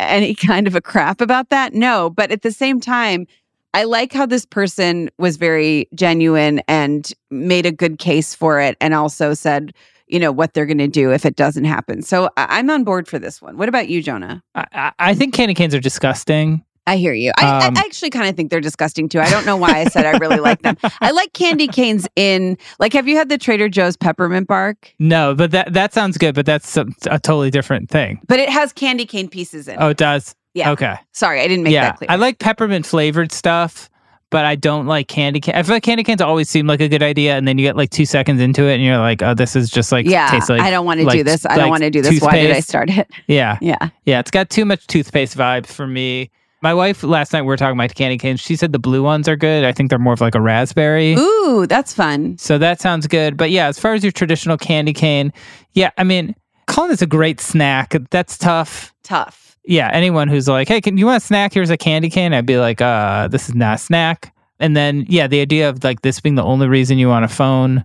[0.00, 1.74] any kind of a crap about that?
[1.74, 3.26] No, but at the same time,
[3.74, 8.76] I like how this person was very genuine and made a good case for it,
[8.80, 9.74] and also said,
[10.06, 12.00] you know, what they're going to do if it doesn't happen.
[12.00, 13.56] So I- I'm on board for this one.
[13.58, 14.42] What about you, Jonah?
[14.54, 16.64] I, I- I think candy canes are disgusting.
[16.86, 17.32] I hear you.
[17.36, 19.20] I, Um, I actually kind of think they're disgusting too.
[19.20, 20.76] I don't know why I said I really like them.
[21.00, 22.92] I like candy canes in like.
[22.92, 24.92] Have you had the Trader Joe's peppermint bark?
[24.98, 26.34] No, but that that sounds good.
[26.34, 28.20] But that's a, a totally different thing.
[28.28, 29.74] But it has candy cane pieces in.
[29.74, 29.78] it.
[29.80, 30.34] Oh, it does.
[30.54, 30.70] Yeah.
[30.70, 30.96] Okay.
[31.12, 32.10] Sorry, I didn't make yeah, that clear.
[32.10, 33.90] I like peppermint flavored stuff,
[34.30, 35.54] but I don't like candy cane.
[35.54, 37.76] I feel like candy canes always seem like a good idea, and then you get
[37.76, 40.48] like two seconds into it, and you're like, "Oh, this is just like yeah, tastes
[40.48, 41.44] like I don't want to like- do this.
[41.44, 42.20] I don't want to do this.
[42.22, 43.10] Why did I start it?
[43.26, 43.90] Yeah, Yeah.
[44.04, 44.20] yeah.
[44.20, 46.30] It's got too much toothpaste vibes for me.
[46.62, 48.40] My wife last night we were talking about candy canes.
[48.40, 49.64] She said the blue ones are good.
[49.64, 51.14] I think they're more of like a raspberry.
[51.14, 52.38] Ooh, that's fun.
[52.38, 53.36] So that sounds good.
[53.36, 55.32] But yeah, as far as your traditional candy cane,
[55.74, 56.34] yeah, I mean,
[56.66, 58.92] calling this a great snack, that's tough.
[59.02, 59.56] Tough.
[59.66, 61.52] yeah, anyone who's like, hey, can you want a snack?
[61.52, 62.32] Here's a candy cane.
[62.32, 64.32] I'd be like, uh, this is not a snack.
[64.58, 67.28] And then, yeah, the idea of like this being the only reason you want a
[67.28, 67.84] phone,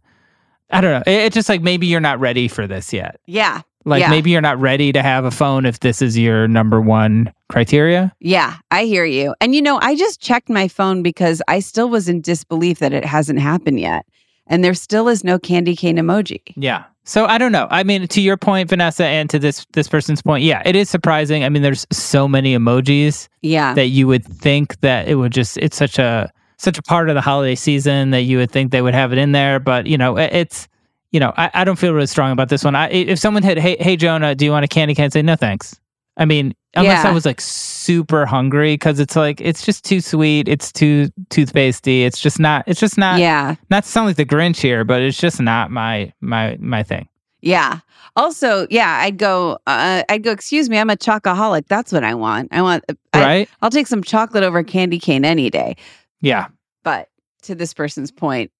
[0.69, 1.03] I don't know.
[1.11, 3.19] It- It's just like maybe you're not ready for this yet.
[3.25, 3.61] Yeah.
[3.85, 4.09] Like Yeah.
[4.09, 8.13] maybe you're not ready to have a phone if this is your number one criteria.
[8.19, 9.33] Yeah, I hear you.
[9.41, 12.93] And you know, I just checked my phone because I still was in disbelief that
[12.93, 14.05] it hasn't happened yet.
[14.47, 16.41] And there still is no candy cane emoji.
[16.55, 16.83] Yeah.
[17.03, 17.67] So I don't know.
[17.71, 20.89] I mean, to your point, Vanessa, and to this this person's point, yeah, it is
[20.89, 21.43] surprising.
[21.43, 23.73] I mean, there's so many emojis Yeah.
[23.73, 27.15] that you would think that it would just it's such a such a part of
[27.15, 29.97] the holiday season that you would think they would have it in there but you
[29.97, 30.67] know it's
[31.11, 33.57] you know i, I don't feel really strong about this one I, if someone had
[33.57, 35.79] hey hey jonah do you want a candy cane I'd say no thanks
[36.17, 40.47] i mean unless i was like super hungry because it's like it's just too sweet
[40.47, 43.55] it's too toothpastey it's just not it's just not yeah.
[43.69, 47.07] not to sound like the grinch here but it's just not my my my thing
[47.41, 47.79] Yeah.
[48.15, 49.57] Also, yeah, I'd go.
[49.67, 50.31] Uh, I'd go.
[50.31, 51.67] Excuse me, I'm a chocoholic.
[51.67, 52.49] That's what I want.
[52.51, 52.83] I want.
[53.13, 55.75] I, right I'll take some chocolate over candy cane any day.
[56.21, 56.47] yeah
[56.83, 57.09] But
[57.43, 58.51] to this person's point,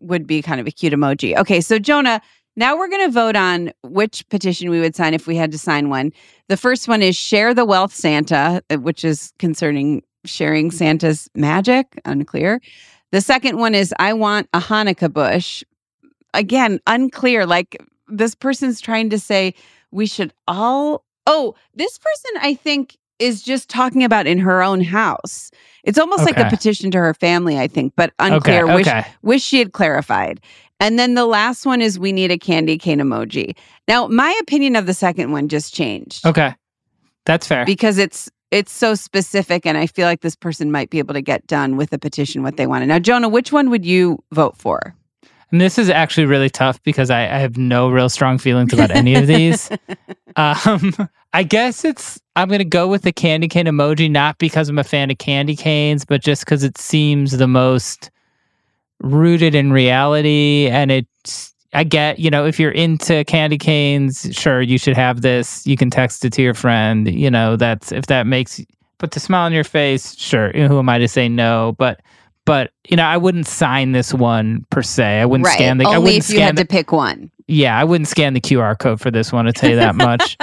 [0.00, 1.36] would be kind of a cute emoji.
[1.36, 2.20] Okay, so Jonah,
[2.56, 5.58] now we're going to vote on which petition we would sign if we had to
[5.58, 6.12] sign one.
[6.48, 12.00] The first one is share the wealth Santa, uh, which is concerning sharing Santa's magic.
[12.04, 12.60] Unclear.
[13.12, 15.64] The second one is I want a Hanukkah bush.
[16.34, 17.46] Again, unclear.
[17.46, 19.54] Like this person's trying to say
[19.90, 21.04] we should all.
[21.26, 25.50] Oh, this person, I think, is just talking about in her own house.
[25.84, 28.66] It's almost like a petition to her family, I think, but okay unclear.
[28.66, 30.40] Wish, okay wish she had clarified.
[30.80, 33.54] And then the last one is we need a candy cane emoji.
[33.86, 36.54] Now, my opinion of the second one just changed Okay.
[37.26, 37.64] That's fair.
[37.66, 41.20] because it's it's so specific and I feel like this person might be able to
[41.22, 42.86] get done with a petition what they wanted.
[42.86, 44.94] Now, Jonah, which one would you vote for?
[45.52, 48.90] And this is actually really tough because I, I have no real strong feelings about
[48.90, 49.70] any of these.
[50.36, 50.94] um,
[51.32, 54.84] I guess it's I'm gonna go with the candy cane emoji, not because I'm a
[54.84, 58.10] fan of candy canes, but just because it seems the most
[59.00, 60.68] rooted in reality.
[60.70, 65.22] And it's I get, you know, if you're into candy canes, sure, you should have
[65.22, 65.64] this.
[65.66, 67.08] You can text it to your friend.
[67.12, 68.60] You know, that's if that makes
[68.98, 70.50] put the smile on your face, sure.
[70.52, 71.74] Who am I to say no?
[71.78, 72.00] But
[72.50, 75.20] but you know, I wouldn't sign this one per se.
[75.20, 75.54] I wouldn't right.
[75.54, 75.84] scan the.
[75.84, 77.30] I Only wouldn't if you scan had the, to pick one.
[77.46, 79.44] yeah, I wouldn't scan the QR code for this one.
[79.44, 80.36] To tell you that much.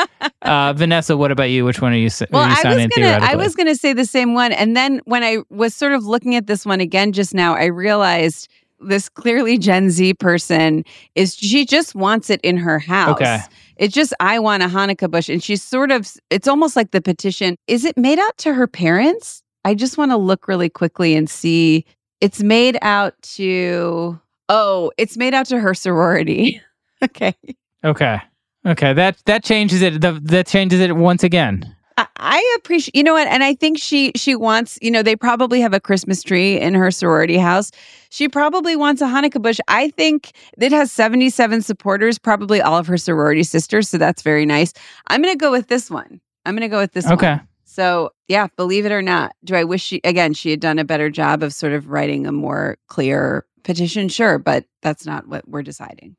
[0.44, 1.66] uh, Vanessa, what about you?
[1.66, 2.10] Which one are you?
[2.32, 4.54] Well, are you I was gonna I was gonna say the same one.
[4.54, 7.66] And then when I was sort of looking at this one again just now, I
[7.66, 8.48] realized
[8.80, 10.86] this clearly Gen Z person
[11.16, 13.18] is she just wants it in her house.
[13.18, 13.40] Okay.
[13.76, 15.28] It's just I want a Hanukkah bush.
[15.28, 17.58] And she's sort of it's almost like the petition.
[17.68, 19.44] Is it made out to her parents?
[19.68, 21.84] I just want to look really quickly and see.
[22.22, 26.62] It's made out to oh, it's made out to her sorority.
[27.04, 27.36] okay.
[27.84, 28.20] Okay.
[28.66, 28.94] Okay.
[28.94, 30.02] That that changes it.
[30.02, 31.74] The, that changes it once again.
[31.98, 35.16] I- I appreciate you know what and I think she she wants you know they
[35.16, 37.72] probably have a Christmas tree in her sorority house.
[38.10, 39.60] She probably wants a Hanukkah bush.
[39.68, 44.46] I think it has 77 supporters, probably all of her sorority sisters, so that's very
[44.46, 44.74] nice.
[45.08, 46.22] I'm going to go with this one.
[46.46, 47.47] I'm going to go with this one.
[47.78, 50.84] So, yeah, believe it or not, do I wish she again she had done a
[50.84, 54.10] better job of sort of writing a more clear petition?
[54.10, 56.16] Sure, but that's not what we're deciding.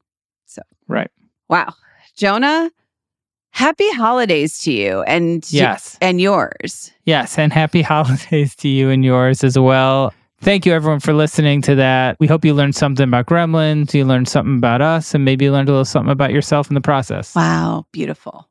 [0.46, 1.11] So, right.
[1.48, 1.74] Wow.
[2.16, 2.70] Jonah,
[3.50, 5.98] happy holidays to you and Yes.
[6.00, 6.92] and yours.
[7.06, 7.36] Yes.
[7.36, 10.14] And happy holidays to you and yours as well.
[10.40, 12.16] Thank you, everyone, for listening to that.
[12.20, 15.50] We hope you learned something about gremlins, you learned something about us, and maybe you
[15.50, 17.34] learned a little something about yourself in the process.
[17.34, 18.48] Wow, beautiful.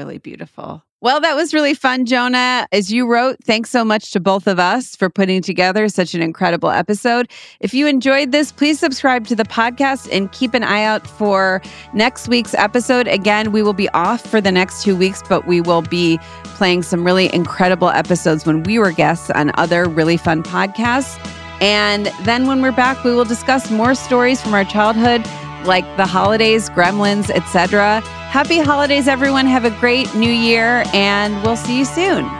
[0.00, 0.82] Really beautiful.
[1.02, 2.68] Well, that was really fun, Jonah.
[2.72, 6.20] As you wrote, thanks so much to both of us for putting together such an
[6.20, 7.30] incredible episode.
[7.60, 11.62] If you enjoyed this, please subscribe to the podcast and keep an eye out for
[11.94, 13.08] next week's episode.
[13.08, 16.82] Again, we will be off for the next two weeks, but we will be playing
[16.82, 21.18] some really incredible episodes when we were guests on other really fun podcasts.
[21.62, 25.24] And then when we're back, we will discuss more stories from our childhood,
[25.64, 28.02] like the holidays, gremlins, etc.
[28.30, 29.44] Happy holidays, everyone.
[29.44, 32.39] Have a great new year, and we'll see you soon.